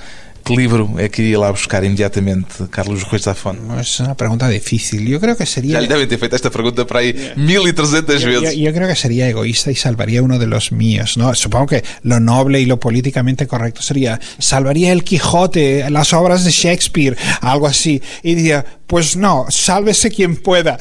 que 0.44 0.54
livro 0.54 0.94
é 0.98 1.08
que 1.08 1.22
iria 1.22 1.38
lá 1.38 1.50
buscar 1.50 1.82
imediatamente 1.82 2.68
Carlos 2.70 3.02
Ruiz 3.04 3.22
Zafón? 3.22 3.56
Es 3.80 3.98
una 4.00 4.14
pregunta 4.14 4.46
difícil. 4.46 5.06
Yo 5.08 5.18
creo 5.18 5.36
que 5.36 5.46
sería... 5.46 5.74
Ya 5.74 5.80
le 5.80 5.88
deben 5.88 6.06
ter 6.06 6.18
feito 6.18 6.36
esta 6.36 6.50
pregunta 6.50 6.86
para 6.86 7.00
ahí 7.00 7.14
yeah. 7.14 7.34
1300 7.34 8.20
yo, 8.20 8.28
veces. 8.28 8.56
Yo, 8.56 8.64
yo, 8.64 8.74
creo 8.74 8.86
que 8.86 8.94
sería 8.94 9.26
egoísta 9.26 9.70
y 9.70 9.74
salvaría 9.74 10.22
uno 10.22 10.38
de 10.38 10.46
los 10.46 10.70
míos, 10.70 11.16
¿no? 11.16 11.34
Supongo 11.34 11.68
que 11.68 11.84
lo 12.02 12.20
noble 12.20 12.60
y 12.60 12.66
lo 12.66 12.78
políticamente 12.78 13.46
correcto 13.46 13.80
sería 13.80 14.20
salvaría 14.38 14.92
el 14.92 15.02
Quijote, 15.02 15.88
las 15.88 16.12
obras 16.12 16.44
de 16.44 16.50
Shakespeare, 16.50 17.16
algo 17.40 17.66
así. 17.66 18.02
Y 18.22 18.34
diría, 18.34 18.66
pues 18.86 19.16
no, 19.16 19.46
sálvese 19.48 20.10
quien 20.10 20.36
pueda. 20.36 20.78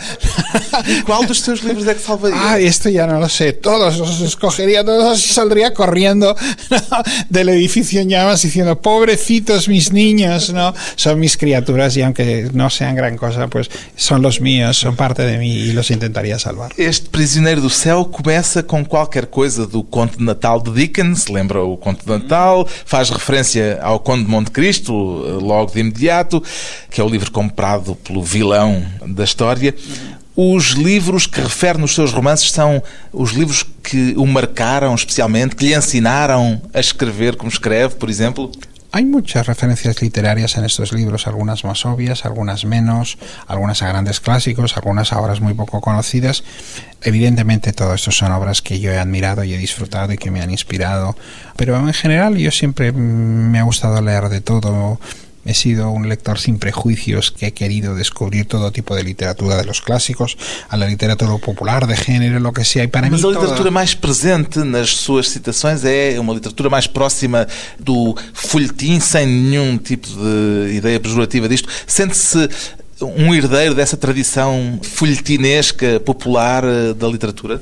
¿Cuál 1.06 1.26
de 1.26 1.34
estos 1.34 1.64
libros 1.64 1.86
de 1.86 1.94
que 1.94 2.00
salvaría? 2.00 2.38
Ah, 2.40 2.60
esto 2.60 2.90
ya 2.90 3.08
no 3.08 3.20
lo 3.20 3.30
sé. 3.30 3.54
Todos 3.54 3.98
los 3.98 4.20
escogería, 4.22 4.84
todos 4.84 5.24
y 5.24 5.34
saldría 5.34 5.74
corriendo 5.74 6.36
del 7.30 7.50
edificio 7.50 8.02
en 8.02 8.10
llamas 8.10 8.42
diciendo, 8.42 8.80
pobrecitos 8.82 9.68
mis 9.68 9.92
niños, 9.92 10.52
¿no? 10.52 10.74
Son 10.96 11.20
mis 11.20 11.38
criaturas 11.38 11.96
y 11.96 12.02
aunque 12.02 12.50
no 12.54 12.70
sean 12.70 12.96
gran 12.96 13.18
cosa, 13.18 13.48
pues 13.48 13.70
son 13.96 14.22
los 14.22 14.42
míos, 14.42 14.78
son 14.78 14.96
parte 14.96 15.24
de 15.24 15.38
mí 15.38 15.52
y 15.52 15.74
los 15.74 15.90
intentaría 15.90 16.38
salvar. 16.40 16.74
Este 16.78 17.10
Prisioneiro 17.10 17.62
do 17.62 17.70
Céu 17.70 18.06
começa 18.06 18.64
com 18.64 18.84
qualquer 18.84 19.28
coisa 19.28 19.66
do 19.66 19.84
Conto 19.84 20.18
de 20.18 20.24
Natal 20.24 20.62
de 20.62 20.72
Dickens, 20.72 21.28
lembra 21.28 21.64
o 21.64 21.78
Conto 21.78 22.06
de 22.06 22.12
Natal, 22.12 22.68
faz 22.86 23.10
referência 23.10 23.80
ao 23.82 24.00
Conde 24.00 24.26
de 24.26 24.30
Monte 24.30 24.52
Cristo, 24.52 24.94
logo 24.94 25.72
de 25.72 25.80
imediato, 25.80 26.44
que 26.90 27.00
é 27.00 27.04
o 27.04 27.10
livro 27.10 27.32
comprado 27.32 27.93
pelo 27.96 28.24
vilão 28.24 28.86
da 29.06 29.24
história. 29.24 29.76
Os 30.36 30.72
livros 30.72 31.28
que 31.28 31.40
refere 31.40 31.78
nos 31.78 31.94
seus 31.94 32.12
romances 32.12 32.52
são 32.52 32.82
os 33.12 33.32
livros 33.32 33.64
que 33.84 34.16
o 34.18 34.26
marcaram 34.26 34.96
especialmente, 34.96 35.56
que 35.56 35.66
lhe 35.66 35.76
ensinaram 35.76 36.62
a 36.74 36.80
escrever 36.80 37.36
como 37.38 37.52
escreve, 37.52 37.96
por 37.96 38.10
exemplo? 38.10 38.52
Hay 38.96 39.06
muchas 39.06 39.48
referencias 39.48 40.04
literarias 40.04 40.56
en 40.56 40.66
estos 40.66 40.94
libros, 40.94 41.26
algunas 41.26 41.64
más 41.64 41.84
obvias, 41.84 42.26
algunas 42.26 42.64
menos, 42.64 43.18
algunas 43.48 43.82
a 43.82 43.88
grandes 43.88 44.20
clásicos, 44.20 44.78
algunas 44.78 45.12
a 45.12 45.20
obras 45.20 45.42
muy 45.42 45.56
poco 45.56 45.82
conocidas. 45.82 46.44
Evidentemente 47.02 47.74
todo 47.74 47.96
esto 47.96 48.12
son 48.12 48.32
obras 48.32 48.62
que 48.62 48.80
yo 48.80 48.92
he 48.92 49.00
admirado 49.00 49.44
y 49.44 49.54
he 49.56 49.58
disfrutado 49.58 50.14
y 50.14 50.18
que 50.18 50.30
me 50.30 50.42
han 50.42 50.52
inspirado, 50.52 51.18
pero 51.56 51.76
en 51.76 51.92
general 51.92 52.38
yo 52.38 52.52
siempre 52.52 52.92
me 52.92 53.58
ha 53.58 53.64
gustado 53.64 54.00
leer 54.00 54.30
de 54.30 54.42
todo. 54.42 55.00
He 55.46 55.54
sido 55.54 55.92
un 55.92 56.08
lector 56.08 56.40
sin 56.40 56.58
prejuicios 56.58 57.32
que 57.32 57.48
he 57.48 57.54
querido 57.54 57.96
descubrir 57.96 58.48
todo 58.48 58.72
tipo 58.72 58.96
de 58.96 59.04
literatura, 59.04 59.58
de 59.58 59.66
los 59.66 59.82
clásicos 59.82 60.38
a 60.70 60.78
la 60.78 60.88
literatura 60.88 61.38
popular, 61.38 61.86
de 61.86 61.98
género, 61.98 62.40
lo 62.40 62.54
que 62.54 62.64
sea. 62.64 62.84
E 62.84 62.88
para 62.88 63.10
Mas 63.10 63.22
mim, 63.22 63.28
a 63.28 63.32
literatura 63.32 63.58
toda... 63.58 63.72
mais 63.72 63.94
presente 63.94 64.60
nas 64.60 64.90
suas 64.92 65.30
citações 65.30 65.84
é 65.84 66.18
uma 66.20 66.34
literatura 66.34 66.70
mais 66.70 66.88
próxima 66.88 67.48
do 67.78 68.16
folhetim, 68.34 69.00
sem 69.00 69.28
nenhum 69.28 69.78
tipo 69.78 70.08
de 70.08 70.76
ideia 70.76 71.00
pejorativa 71.00 71.50
disto. 71.50 71.68
Sente-se 71.86 72.50
um 73.02 73.34
herdeiro 73.34 73.76
dessa 73.76 73.98
tradição 73.98 74.80
folhetinesca 74.82 76.00
popular 76.00 76.64
eh, 76.64 76.94
da 76.94 77.08
literatura? 77.08 77.62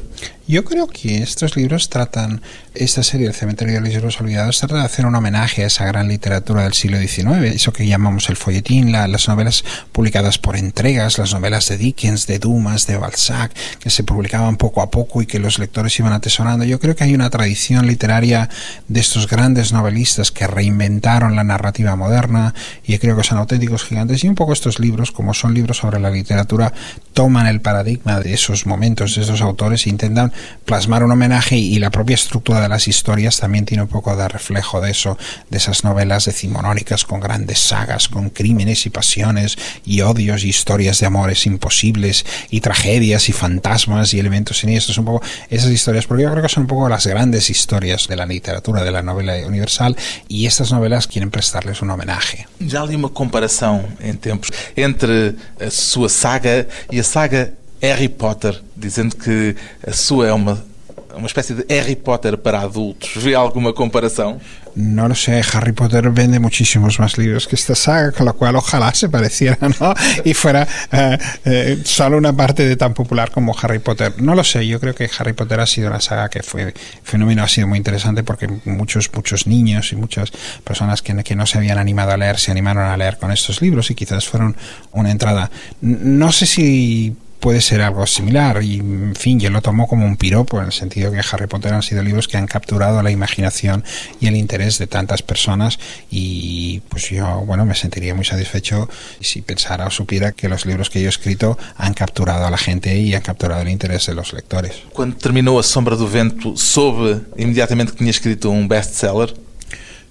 Yo 0.51 0.65
creo 0.65 0.88
que 0.88 1.23
estos 1.23 1.55
libros 1.55 1.88
tratan, 1.88 2.41
esta 2.73 3.03
serie, 3.03 3.27
El 3.27 3.34
cementerio 3.34 3.75
de 3.75 3.79
los 3.79 3.89
libros 3.89 4.19
olvidados, 4.19 4.60
trata 4.60 4.75
de 4.75 4.84
hacer 4.84 5.05
un 5.05 5.15
homenaje 5.15 5.63
a 5.63 5.67
esa 5.67 5.86
gran 5.86 6.10
literatura 6.10 6.63
del 6.63 6.73
siglo 6.73 6.99
XIX, 6.99 7.55
eso 7.55 7.71
que 7.71 7.88
llamamos 7.88 8.27
el 8.27 8.36
folletín, 8.36 8.91
la, 8.91 9.07
las 9.07 9.29
novelas 9.29 9.63
publicadas 9.93 10.39
por 10.39 10.57
entregas, 10.57 11.17
las 11.17 11.34
novelas 11.34 11.69
de 11.69 11.77
Dickens, 11.77 12.27
de 12.27 12.39
Dumas, 12.39 12.86
de 12.86 12.97
Balzac, 12.97 13.53
que 13.79 13.89
se 13.89 14.03
publicaban 14.03 14.57
poco 14.57 14.81
a 14.81 14.91
poco 14.91 15.21
y 15.21 15.25
que 15.25 15.39
los 15.39 15.57
lectores 15.57 15.97
iban 15.99 16.12
atesorando. 16.12 16.65
Yo 16.65 16.81
creo 16.81 16.97
que 16.97 17.05
hay 17.05 17.13
una 17.13 17.29
tradición 17.29 17.88
literaria 17.88 18.49
de 18.89 18.99
estos 18.99 19.27
grandes 19.27 19.71
novelistas 19.71 20.31
que 20.31 20.47
reinventaron 20.47 21.38
la 21.38 21.45
narrativa 21.45 21.95
moderna 21.95 22.53
y 22.86 22.97
creo 22.97 23.15
que 23.15 23.23
son 23.23 23.38
auténticos 23.38 23.86
gigantes 23.86 24.23
y 24.25 24.27
un 24.27 24.36
poco 24.36 24.51
estos 24.51 24.79
libros, 24.79 25.13
como 25.13 25.34
son 25.34 25.53
libros 25.53 25.77
sobre 25.77 25.99
la 26.01 26.10
literatura, 26.10 26.73
toman 27.13 27.47
el 27.47 27.62
paradigma 27.62 28.19
de 28.19 28.34
esos 28.34 28.65
momentos, 28.65 29.15
de 29.15 29.21
esos 29.21 29.41
autores 29.41 29.88
e 29.88 29.89
intentan 29.89 30.11
intentan 30.12 30.34
plasmar 30.65 31.04
un 31.04 31.12
homenaje 31.12 31.58
y 31.58 31.80
la 31.80 31.89
propia 31.89 32.13
estructura 32.13 32.62
de 32.62 32.69
las 32.69 32.88
historias 32.88 33.38
también 33.38 33.65
tiene 33.65 33.84
un 33.84 33.89
poco 33.89 34.15
de 34.15 34.28
reflejo 34.28 34.80
de 34.82 34.91
eso, 34.91 35.17
de 35.50 35.58
esas 35.58 35.84
novelas 35.84 36.26
decimonónicas 36.26 37.04
con 37.04 37.19
grandes 37.19 37.60
sagas, 37.60 38.08
con 38.08 38.30
crímenes 38.30 38.86
y 38.86 38.89
pasiones 38.89 39.58
y 39.86 40.02
odios 40.02 40.43
y 40.43 40.50
historias 40.50 41.00
de 41.00 41.08
amores 41.08 41.45
imposibles 41.45 42.26
y 42.50 42.62
tragedias 42.62 43.30
y 43.30 43.34
fantasmas 43.34 44.13
y 44.13 44.19
elementos 44.19 44.60
siniestros, 44.60 44.97
un 44.97 45.06
poco 45.06 45.26
esas 45.50 45.71
historias, 45.71 46.06
porque 46.06 46.24
yo 46.24 46.32
creo 46.32 46.43
que 46.43 46.50
son 46.50 46.63
un 46.63 46.67
poco 46.67 46.88
las 46.88 47.08
grandes 47.08 47.50
historias 47.50 48.08
de 48.08 48.15
la 48.15 48.26
literatura, 48.26 48.84
de 48.84 48.91
la 48.91 49.02
novela 49.02 49.36
universal 49.45 49.95
y 50.28 50.45
estas 50.45 50.71
novelas 50.71 51.08
quieren 51.08 51.32
prestarles 51.32 51.82
un 51.82 51.89
homenaje. 51.89 52.45
Já 52.60 52.84
li 52.86 52.95
uma 52.95 53.10
comparação 53.10 53.84
em 54.00 54.13
tempos 54.13 54.52
entre 54.78 55.36
a 55.60 55.69
sua 55.69 56.10
saga 56.10 56.67
e 56.91 57.00
a 57.00 57.04
saga 57.04 57.54
Harry 57.81 58.09
Potter, 58.09 58.61
dizendo 58.75 59.15
que 59.15 59.55
a 59.85 59.93
sua 59.93 60.27
é 60.27 60.33
uma 60.33 60.71
uma 61.15 61.27
espécie 61.27 61.53
de 61.53 61.77
Harry 61.77 61.95
Potter 61.95 62.37
para 62.37 62.61
adultos. 62.61 63.11
¿Ve 63.15 63.35
alguna 63.35 63.73
comparación? 63.73 64.39
No 64.75 65.09
lo 65.09 65.15
sé, 65.15 65.41
Harry 65.53 65.73
Potter 65.73 66.09
vende 66.11 66.39
muchísimos 66.39 66.97
más 66.97 67.17
libros 67.17 67.45
que 67.45 67.55
esta 67.55 67.75
saga, 67.75 68.13
con 68.13 68.25
lo 68.25 68.33
cual 68.33 68.55
ojalá 68.55 68.93
se 68.93 69.09
pareciera, 69.09 69.57
¿no? 69.79 69.93
Y 70.23 70.33
fuera 70.33 70.65
eh, 70.91 71.17
eh, 71.43 71.81
solo 71.83 72.17
una 72.17 72.31
parte 72.31 72.65
de 72.65 72.77
tan 72.77 72.93
popular 72.93 73.31
como 73.31 73.53
Harry 73.61 73.79
Potter. 73.79 74.21
No 74.21 74.33
lo 74.33 74.43
sé, 74.45 74.65
yo 74.65 74.79
creo 74.79 74.95
que 74.95 75.09
Harry 75.19 75.33
Potter 75.33 75.59
ha 75.59 75.67
sido 75.67 75.89
una 75.89 75.99
saga 75.99 76.29
que 76.29 76.41
fue 76.41 76.73
fenómeno, 77.03 77.43
ha 77.43 77.49
sido 77.49 77.67
muy 77.67 77.77
interesante 77.77 78.23
porque 78.23 78.47
muchos, 78.63 79.09
muchos 79.13 79.45
niños 79.45 79.91
y 79.91 79.97
muchas 79.97 80.31
personas 80.63 81.01
que, 81.01 81.21
que 81.23 81.35
no 81.35 81.45
se 81.45 81.57
habían 81.57 81.77
animado 81.77 82.11
a 82.11 82.17
leer 82.17 82.39
se 82.39 82.51
animaron 82.51 82.85
a 82.85 82.95
leer 82.95 83.17
con 83.17 83.31
estos 83.31 83.61
libros 83.61 83.91
y 83.91 83.95
quizás 83.95 84.25
fueron 84.25 84.55
una 84.93 85.11
entrada. 85.11 85.51
No 85.81 86.31
sé 86.31 86.45
si 86.45 87.17
puede 87.41 87.60
ser 87.60 87.82
algo 87.82 88.08
similar. 88.08 88.63
Y, 88.63 88.80
en 88.80 89.15
fin, 89.15 89.39
yo 89.39 89.49
lo 89.49 89.62
tomo 89.62 89.88
como 89.88 90.06
un 90.06 90.15
piropo, 90.15 90.60
en 90.60 90.67
el 90.67 90.71
sentido 90.71 91.12
que 91.12 91.19
Harry 91.19 91.47
Potter 91.47 91.73
han 91.73 91.84
sido 91.84 92.01
libros 92.01 92.30
que 92.30 92.38
han 92.38 92.47
capturado 92.47 93.04
la 93.04 93.12
imaginación 93.12 93.84
y 94.21 94.27
el 94.27 94.38
interés 94.38 94.77
de 94.77 94.88
tantas 94.88 95.21
personas. 95.21 95.77
Y 96.10 96.82
pues 96.88 97.10
yo, 97.10 97.43
bueno, 97.45 97.65
me 97.65 97.75
sentiría 97.75 98.15
muy 98.15 98.23
satisfecho 98.23 98.88
si 99.19 99.41
pensara 99.41 99.88
o 99.88 99.91
supiera 99.91 100.32
que 100.32 100.47
los 100.47 100.65
libros 100.65 100.89
que 100.89 101.01
yo 101.01 101.08
he 101.08 101.10
escrito 101.10 101.58
han 101.75 101.93
capturado 101.93 102.45
a 102.45 102.51
la 102.51 102.58
gente 102.58 102.97
y 102.97 103.13
han 103.13 103.21
capturado 103.21 103.62
el 103.62 103.69
interés 103.69 104.06
de 104.06 104.13
los 104.13 104.32
lectores. 104.32 104.84
Cuando 104.93 105.17
terminó 105.17 105.60
A 105.60 105.63
Sombra 105.63 105.97
do 105.97 106.08
Vento, 106.08 106.56
soube 106.56 107.21
inmediatamente 107.38 107.91
que 107.91 107.97
tenía 107.97 108.12
escrito 108.12 108.49
un 108.49 108.67
bestseller? 108.67 109.34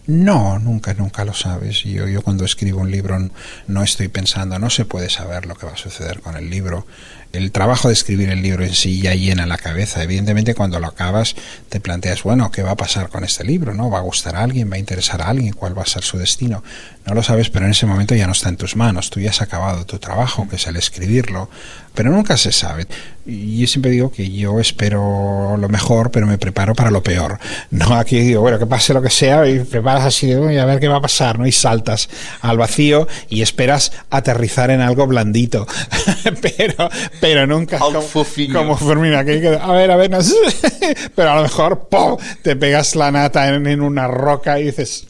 No, 0.07 0.59
nunca, 0.59 0.93
nunca 0.95 1.25
lo 1.25 1.35
sabes. 1.35 1.85
Yo, 1.85 2.09
yo 2.09 2.23
cuando 2.23 2.45
escribo 2.45 2.81
un 2.81 2.91
libro 2.91 3.17
no 3.69 3.83
estoy 3.85 4.09
pensando, 4.09 4.59
no 4.59 4.69
se 4.69 4.85
puede 4.85 5.09
saber 5.09 5.47
lo 5.47 5.55
que 5.55 5.67
va 5.67 5.73
a 5.73 5.77
suceder 5.77 6.21
con 6.21 6.37
el 6.37 6.51
libro 6.51 6.85
el 7.33 7.53
trabajo 7.53 7.89
de 7.89 7.95
escribir 7.95 8.31
el 8.31 8.43
libro 8.43 8.65
en 8.65 8.75
sí 8.75 9.01
ya 9.01 9.15
llena 9.15 9.47
la 9.47 9.59
cabeza. 9.59 10.03
Evidentemente, 10.03 10.55
cuando 10.55 10.81
lo 10.81 10.89
acabas, 10.89 11.37
te 11.69 11.81
planteas, 11.81 12.23
bueno, 12.23 12.51
¿qué 12.51 12.63
va 12.63 12.73
a 12.73 12.77
pasar 12.77 13.09
con 13.09 13.25
este 13.25 13.45
libro? 13.45 13.75
¿No? 13.75 13.91
¿Va 13.91 13.99
a 13.99 14.03
gustar 14.03 14.37
a 14.37 14.43
alguien? 14.43 14.71
¿Va 14.71 14.77
a 14.77 14.79
interesar 14.79 15.23
a 15.23 15.29
alguien? 15.29 15.53
¿Cuál 15.53 15.79
va 15.79 15.83
a 15.83 15.87
ser 15.87 16.03
su 16.03 16.19
destino? 16.19 16.63
No 17.07 17.15
lo 17.15 17.23
sabes, 17.23 17.51
pero 17.51 17.65
en 17.65 17.73
ese 17.73 17.87
momento 17.87 18.15
ya 18.15 18.27
no 18.27 18.33
está 18.33 18.49
en 18.49 18.57
tus 18.57 18.77
manos. 18.77 19.11
Tú 19.11 19.21
ya 19.21 19.31
has 19.31 19.43
acabado 19.43 19.85
tu 19.87 19.99
trabajo, 19.99 20.47
que 20.49 20.57
es 20.57 20.67
el 20.67 20.77
escribirlo. 20.77 21.49
Pero 21.95 22.11
nunca 22.11 22.37
se 22.37 22.53
sabe. 22.53 22.87
Y 23.27 23.61
yo 23.61 23.67
siempre 23.67 23.91
digo 23.91 24.11
que 24.11 24.31
yo 24.31 24.61
espero 24.61 25.57
lo 25.57 25.69
mejor, 25.69 26.11
pero 26.11 26.27
me 26.27 26.39
preparo 26.39 26.75
para 26.75 26.91
lo 26.91 27.03
peor. 27.03 27.39
No 27.71 27.95
aquí 27.95 28.19
digo, 28.21 28.41
bueno, 28.41 28.59
que 28.59 28.67
pase 28.67 28.95
lo 28.95 29.03
que 29.03 29.11
sea, 29.11 29.47
y 29.49 29.61
preparas 29.61 30.05
así, 30.05 30.29
y 30.29 30.57
a 30.57 30.65
ver 30.65 30.81
qué 30.81 30.89
va 30.89 30.97
a 30.97 31.01
pasar, 31.01 31.39
¿no? 31.39 31.47
Y 31.47 31.53
saltas 31.53 32.09
al 32.41 32.57
vacío 32.59 33.07
y 33.29 33.43
esperas 33.43 33.93
aterrizar 34.09 34.71
en 34.71 34.81
algo 34.81 35.07
blandito. 35.07 35.67
pero, 36.57 36.89
pero 37.21 37.47
nunca 37.47 37.79
como, 37.79 38.03
como 38.53 38.77
Fermina, 38.77 39.25
que, 39.25 39.59
a 39.61 39.73
ver, 39.73 39.91
a 39.91 39.97
ver, 39.97 40.11
pero 41.15 41.31
a 41.31 41.37
lo 41.37 41.43
mejor 41.43 41.89
¡pum! 41.89 42.17
te 42.43 42.57
pegas 42.57 42.97
la 42.97 43.11
nata 43.11 43.49
en, 43.49 43.81
una 43.81 44.07
roca 44.07 44.59
y 44.59 44.65
dices... 44.67 45.07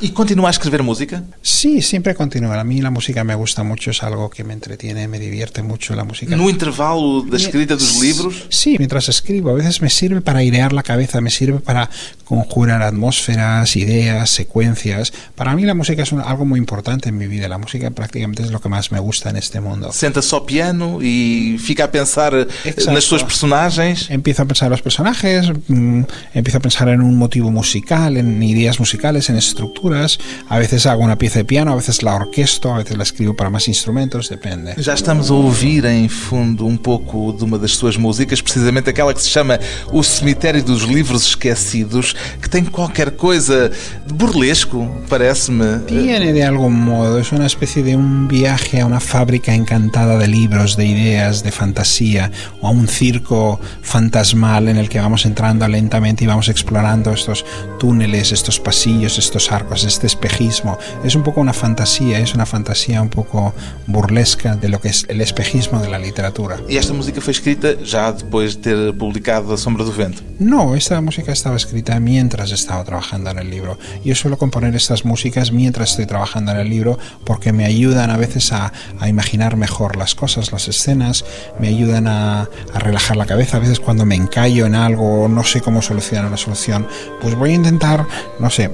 ¿Y 0.00 0.10
continúa 0.10 0.48
a 0.48 0.52
escribir 0.52 0.82
música? 0.82 0.97
Sí, 1.42 1.82
siempre 1.82 2.14
continúa. 2.14 2.58
A 2.60 2.64
mí 2.64 2.80
la 2.80 2.90
música 2.90 3.24
me 3.24 3.34
gusta 3.34 3.62
mucho, 3.62 3.90
es 3.90 4.02
algo 4.02 4.30
que 4.30 4.44
me 4.44 4.52
entretiene, 4.52 5.08
me 5.08 5.18
divierte 5.18 5.62
mucho 5.62 5.94
la 5.94 6.04
música. 6.04 6.36
¿No 6.36 6.48
intervalo 6.48 7.22
de 7.22 7.36
escrita 7.36 7.74
de 7.74 7.80
los 7.80 8.00
libros? 8.00 8.46
Sí, 8.48 8.76
mientras 8.78 9.08
escribo. 9.08 9.50
A 9.50 9.54
veces 9.54 9.80
me 9.82 9.90
sirve 9.90 10.20
para 10.20 10.40
airear 10.40 10.72
la 10.72 10.82
cabeza, 10.82 11.20
me 11.20 11.30
sirve 11.30 11.60
para 11.60 11.88
conjurar 12.24 12.82
atmósferas, 12.82 13.74
ideas, 13.76 14.30
secuencias. 14.30 15.12
Para 15.34 15.54
mí 15.54 15.64
la 15.64 15.74
música 15.74 16.02
es 16.02 16.12
algo 16.12 16.44
muy 16.44 16.58
importante 16.58 17.08
en 17.08 17.16
mi 17.16 17.26
vida. 17.26 17.48
La 17.48 17.58
música 17.58 17.90
prácticamente 17.90 18.42
es 18.42 18.50
lo 18.50 18.60
que 18.60 18.68
más 18.68 18.92
me 18.92 19.00
gusta 19.00 19.30
en 19.30 19.36
este 19.36 19.60
mundo. 19.60 19.92
Senta 19.92 20.20
só 20.20 20.44
piano 20.44 20.98
y 21.02 21.58
fica 21.58 21.84
a 21.84 21.90
pensar 21.90 22.34
eh, 22.34 22.74
en 22.76 22.94
las 22.94 23.04
sus 23.04 23.22
personajes. 23.22 24.10
Empiezo 24.10 24.42
a 24.42 24.46
pensar 24.46 24.66
en 24.66 24.72
los 24.72 24.82
personajes, 24.82 25.50
mm, 25.68 26.02
empiezo 26.34 26.58
a 26.58 26.60
pensar 26.60 26.88
en 26.88 27.00
un 27.00 27.16
motivo 27.16 27.50
musical, 27.50 28.16
en 28.16 28.42
ideas 28.42 28.78
musicales, 28.78 29.30
en 29.30 29.36
estructuras. 29.36 30.18
A 30.48 30.58
veces 30.58 30.86
hago 30.88 31.02
una 31.02 31.16
pieza 31.16 31.38
de 31.38 31.44
piano, 31.44 31.72
a 31.72 31.76
veces 31.76 32.02
la 32.02 32.14
orquesto, 32.14 32.74
a 32.74 32.78
veces 32.78 32.96
la 32.96 33.02
escribo 33.02 33.34
para 33.34 33.50
más 33.50 33.68
instrumentos, 33.68 34.28
depende. 34.28 34.74
Ya 34.76 34.94
estamos 34.94 35.30
a 35.30 35.34
ouvir 35.34 35.84
em 35.84 36.08
fundo 36.08 36.66
um 36.66 36.76
pouco 36.76 37.32
de 37.32 37.44
uma 37.44 37.58
das 37.58 37.72
suas 37.72 37.96
músicas, 37.96 38.40
precisamente 38.40 38.90
aquela 38.90 39.12
que 39.12 39.20
se 39.20 39.28
chama 39.28 39.58
O 39.92 40.02
Cemitério 40.02 40.62
dos 40.62 40.82
Livros 40.82 41.26
Esquecidos, 41.26 42.14
que 42.40 42.48
tem 42.48 42.64
qualquer 42.64 43.12
coisa 43.16 43.68
de 43.68 44.14
burlesco, 44.14 44.88
parece-me. 45.08 45.80
Tiene 45.86 46.32
de 46.32 46.44
algún 46.44 46.74
modo, 46.74 47.18
es 47.18 47.32
una 47.32 47.46
especie 47.46 47.82
de 47.82 47.96
un 47.96 48.28
viaje 48.28 48.80
a 48.80 48.86
una 48.86 49.00
fábrica 49.00 49.54
encantada 49.54 50.18
de 50.18 50.26
libros, 50.26 50.76
de 50.76 50.86
ideas, 50.86 51.42
de 51.42 51.52
fantasía, 51.52 52.30
o 52.60 52.66
a 52.66 52.70
un 52.70 52.88
circo 52.88 53.60
fantasmal 53.82 54.68
en 54.68 54.76
el 54.76 54.88
que 54.88 55.00
vamos 55.00 55.26
entrando 55.26 55.66
lentamente 55.68 56.24
y 56.24 56.26
vamos 56.26 56.48
explorando 56.48 57.12
estos 57.12 57.44
túneles, 57.78 58.32
estos 58.32 58.58
pasillos, 58.58 59.18
estos 59.18 59.50
arcos, 59.52 59.84
este 59.84 60.06
espejismo. 60.06 60.77
Es 61.04 61.14
un 61.14 61.22
poco 61.22 61.40
una 61.40 61.52
fantasía, 61.52 62.18
es 62.18 62.34
una 62.34 62.46
fantasía 62.46 63.02
un 63.02 63.08
poco 63.08 63.54
burlesca 63.86 64.56
de 64.56 64.68
lo 64.68 64.80
que 64.80 64.88
es 64.88 65.06
el 65.08 65.20
espejismo 65.20 65.80
de 65.80 65.88
la 65.88 65.98
literatura. 65.98 66.58
¿Y 66.68 66.76
esta 66.76 66.92
música 66.92 67.20
fue 67.20 67.32
escrita 67.32 67.74
ya 67.82 68.12
después 68.12 68.56
de 68.56 68.62
ter 68.62 68.98
publicado 68.98 69.56
Sombra 69.56 69.84
do 69.84 69.92
Vento? 69.92 70.22
No, 70.38 70.74
esta 70.74 71.00
música 71.00 71.32
estaba 71.32 71.56
escrita 71.56 71.98
mientras 72.00 72.52
estaba 72.52 72.84
trabajando 72.84 73.30
en 73.30 73.38
el 73.38 73.50
libro. 73.50 73.78
Yo 74.04 74.14
suelo 74.14 74.38
componer 74.38 74.74
estas 74.74 75.04
músicas 75.04 75.52
mientras 75.52 75.90
estoy 75.90 76.06
trabajando 76.06 76.52
en 76.52 76.58
el 76.58 76.68
libro 76.68 76.98
porque 77.24 77.52
me 77.52 77.64
ayudan 77.64 78.10
a 78.10 78.16
veces 78.16 78.52
a, 78.52 78.72
a 79.00 79.08
imaginar 79.08 79.56
mejor 79.56 79.96
las 79.96 80.14
cosas, 80.14 80.52
las 80.52 80.68
escenas, 80.68 81.24
me 81.58 81.68
ayudan 81.68 82.06
a, 82.06 82.42
a 82.42 82.78
relajar 82.78 83.16
la 83.16 83.26
cabeza. 83.26 83.56
A 83.56 83.60
veces 83.60 83.80
cuando 83.80 84.04
me 84.04 84.14
encallo 84.14 84.66
en 84.66 84.74
algo, 84.74 85.28
no 85.28 85.44
sé 85.44 85.60
cómo 85.60 85.82
solucionar 85.82 86.26
una 86.26 86.36
solución, 86.36 86.86
pues 87.20 87.34
voy 87.34 87.50
a 87.50 87.54
intentar, 87.54 88.06
no 88.38 88.50
sé, 88.50 88.70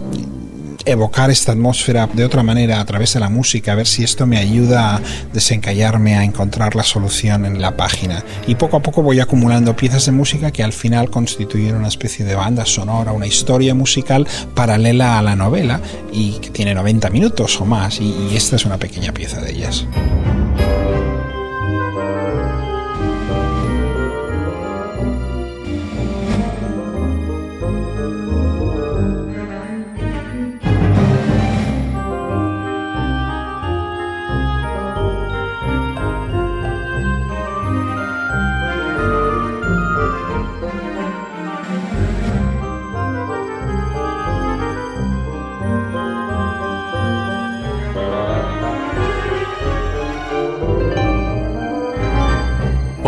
evocar 0.84 1.30
esta 1.30 1.52
atmósfera 1.52 2.08
de 2.12 2.24
otra 2.24 2.42
manera 2.42 2.80
a 2.80 2.84
través 2.84 3.14
de 3.14 3.20
la 3.20 3.28
música, 3.28 3.72
a 3.72 3.74
ver 3.74 3.86
si 3.86 4.04
esto 4.04 4.26
me 4.26 4.38
ayuda 4.38 4.96
a 4.96 5.00
desencallarme, 5.32 6.16
a 6.16 6.24
encontrar 6.24 6.76
la 6.76 6.82
solución 6.82 7.44
en 7.44 7.60
la 7.60 7.76
página. 7.76 8.24
Y 8.46 8.54
poco 8.56 8.76
a 8.76 8.82
poco 8.82 9.02
voy 9.02 9.20
acumulando 9.20 9.76
piezas 9.76 10.06
de 10.06 10.12
música 10.12 10.50
que 10.50 10.62
al 10.62 10.72
final 10.72 11.10
constituyen 11.10 11.76
una 11.76 11.88
especie 11.88 12.24
de 12.24 12.34
banda 12.34 12.66
sonora, 12.66 13.12
una 13.12 13.26
historia 13.26 13.74
musical 13.74 14.26
paralela 14.54 15.18
a 15.18 15.22
la 15.22 15.36
novela 15.36 15.80
y 16.12 16.32
que 16.40 16.50
tiene 16.50 16.74
90 16.74 17.10
minutos 17.10 17.60
o 17.60 17.64
más. 17.64 18.00
Y, 18.00 18.14
y 18.30 18.36
esta 18.36 18.56
es 18.56 18.64
una 18.64 18.78
pequeña 18.78 19.12
pieza 19.12 19.40
de 19.40 19.52
ellas. 19.52 19.86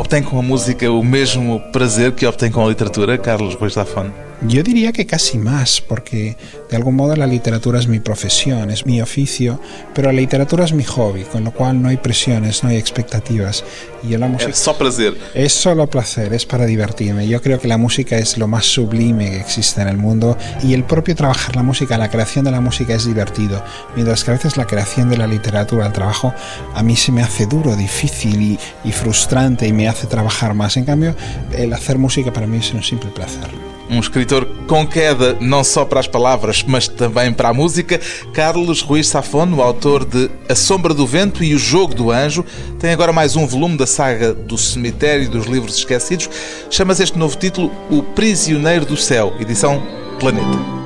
Obtém 0.07 0.23
com 0.23 0.38
a 0.38 0.42
música 0.42 0.88
o 0.88 1.03
mesmo 1.03 1.59
prazer 1.73 2.12
que 2.12 2.25
obtém 2.25 2.49
com 2.49 2.64
a 2.64 2.69
literatura, 2.69 3.19
Carlos 3.19 3.57
Bois 3.57 3.75
da 3.75 3.85
Fone? 3.85 4.12
Yo 4.49 4.62
diría 4.62 4.92
que 4.92 5.05
casi 5.05 5.37
más, 5.37 5.81
porque 5.81 6.37
de 6.70 6.76
algún 6.76 6.96
modo 6.96 7.14
la 7.16 7.26
literatura 7.26 7.79
es 7.79 7.87
mi 7.87 8.00
profesión, 8.00 8.70
es 8.70 8.87
mi 8.87 9.00
oficio, 9.00 9.61
pero 9.94 10.11
la 10.11 10.18
literatura 10.18 10.64
es 10.64 10.72
mi 10.72 10.85
hobby, 10.85 11.22
con 11.24 11.44
lo 11.44 11.52
cual 11.52 11.81
no 11.81 11.88
hay 11.88 11.96
presiones, 11.96 12.62
no 12.62 12.70
hay 12.70 12.76
expectativas. 12.76 13.64
Y 14.02 14.09
yo 14.09 14.18
la 14.18 14.29
música... 14.29 14.50
Es 14.50 14.59
solo 14.59 14.79
placer. 14.79 15.14
Es 15.35 15.52
solo 15.52 15.87
placer, 15.88 16.33
es 16.33 16.44
para 16.44 16.66
divertirme. 16.66 17.29
Yo 17.29 17.40
creo 17.40 17.61
que 17.61 17.68
la 17.68 17.79
música 17.79 18.18
es 18.18 18.38
lo 18.38 18.48
más 18.48 18.66
sublime 18.66 19.31
que 19.31 19.40
existe 19.40 19.81
en 19.81 19.88
el 19.88 19.96
mundo 19.96 20.37
y 20.62 20.74
el 20.74 20.85
propio 20.85 21.14
trabajar 21.14 21.57
la 21.57 21.62
música, 21.62 21.96
la 21.98 22.11
creación 22.11 22.44
de 22.44 22.50
la 22.50 22.61
música 22.61 22.94
es 22.94 23.07
divertido, 23.07 23.62
mientras 23.94 24.24
que 24.24 24.31
a 24.33 24.35
veces 24.35 24.57
la 24.57 24.66
creación 24.66 25.09
de 25.09 25.18
la 25.18 25.26
literatura, 25.26 25.87
el 25.87 25.92
trabajo, 25.92 26.35
a 26.74 26.83
mí 26.83 26.96
se 26.96 27.12
me 27.12 27.22
hace 27.22 27.46
duro, 27.46 27.76
difícil 27.76 28.40
y, 28.42 28.59
y 28.85 28.92
frustrante 28.92 29.66
y 29.66 29.72
me 29.72 29.88
hace 29.88 30.07
trabajar 30.07 30.55
más. 30.55 30.76
En 30.76 30.85
cambio, 30.85 31.14
el 31.52 31.72
hacer 31.72 31.98
música 31.98 32.33
para 32.33 32.46
mí 32.46 32.59
es 32.59 32.72
un 32.72 32.83
simple 32.83 33.11
placer. 33.11 33.66
um 33.88 34.00
escritor 34.00 34.46
com 34.66 34.86
queda 34.86 35.36
não 35.41 35.62
só 35.62 35.84
para 35.84 36.01
as 36.01 36.09
palavras, 36.09 36.55
mas 36.64 36.88
também 36.88 37.32
para 37.32 37.48
a 37.48 37.54
música. 37.54 38.00
Carlos 38.32 38.80
Ruiz 38.82 39.09
Safon, 39.09 39.48
o 39.54 39.62
autor 39.62 40.04
de 40.04 40.30
A 40.48 40.54
Sombra 40.54 40.94
do 40.94 41.07
Vento 41.07 41.42
e 41.42 41.54
O 41.54 41.59
Jogo 41.59 41.94
do 41.94 42.11
Anjo, 42.11 42.44
tem 42.78 42.90
agora 42.90 43.12
mais 43.12 43.36
um 43.36 43.46
volume 43.46 43.76
da 43.76 43.86
saga 43.86 44.32
do 44.32 44.57
Cemitério 44.57 45.28
dos 45.28 45.46
Livros 45.46 45.76
Esquecidos. 45.76 46.28
Chama-se 46.70 47.02
este 47.02 47.18
novo 47.18 47.36
título 47.36 47.70
O 47.90 48.02
Prisioneiro 48.02 48.84
do 48.84 48.96
Céu, 48.96 49.34
edição 49.40 49.82
Planeta. 50.18 50.86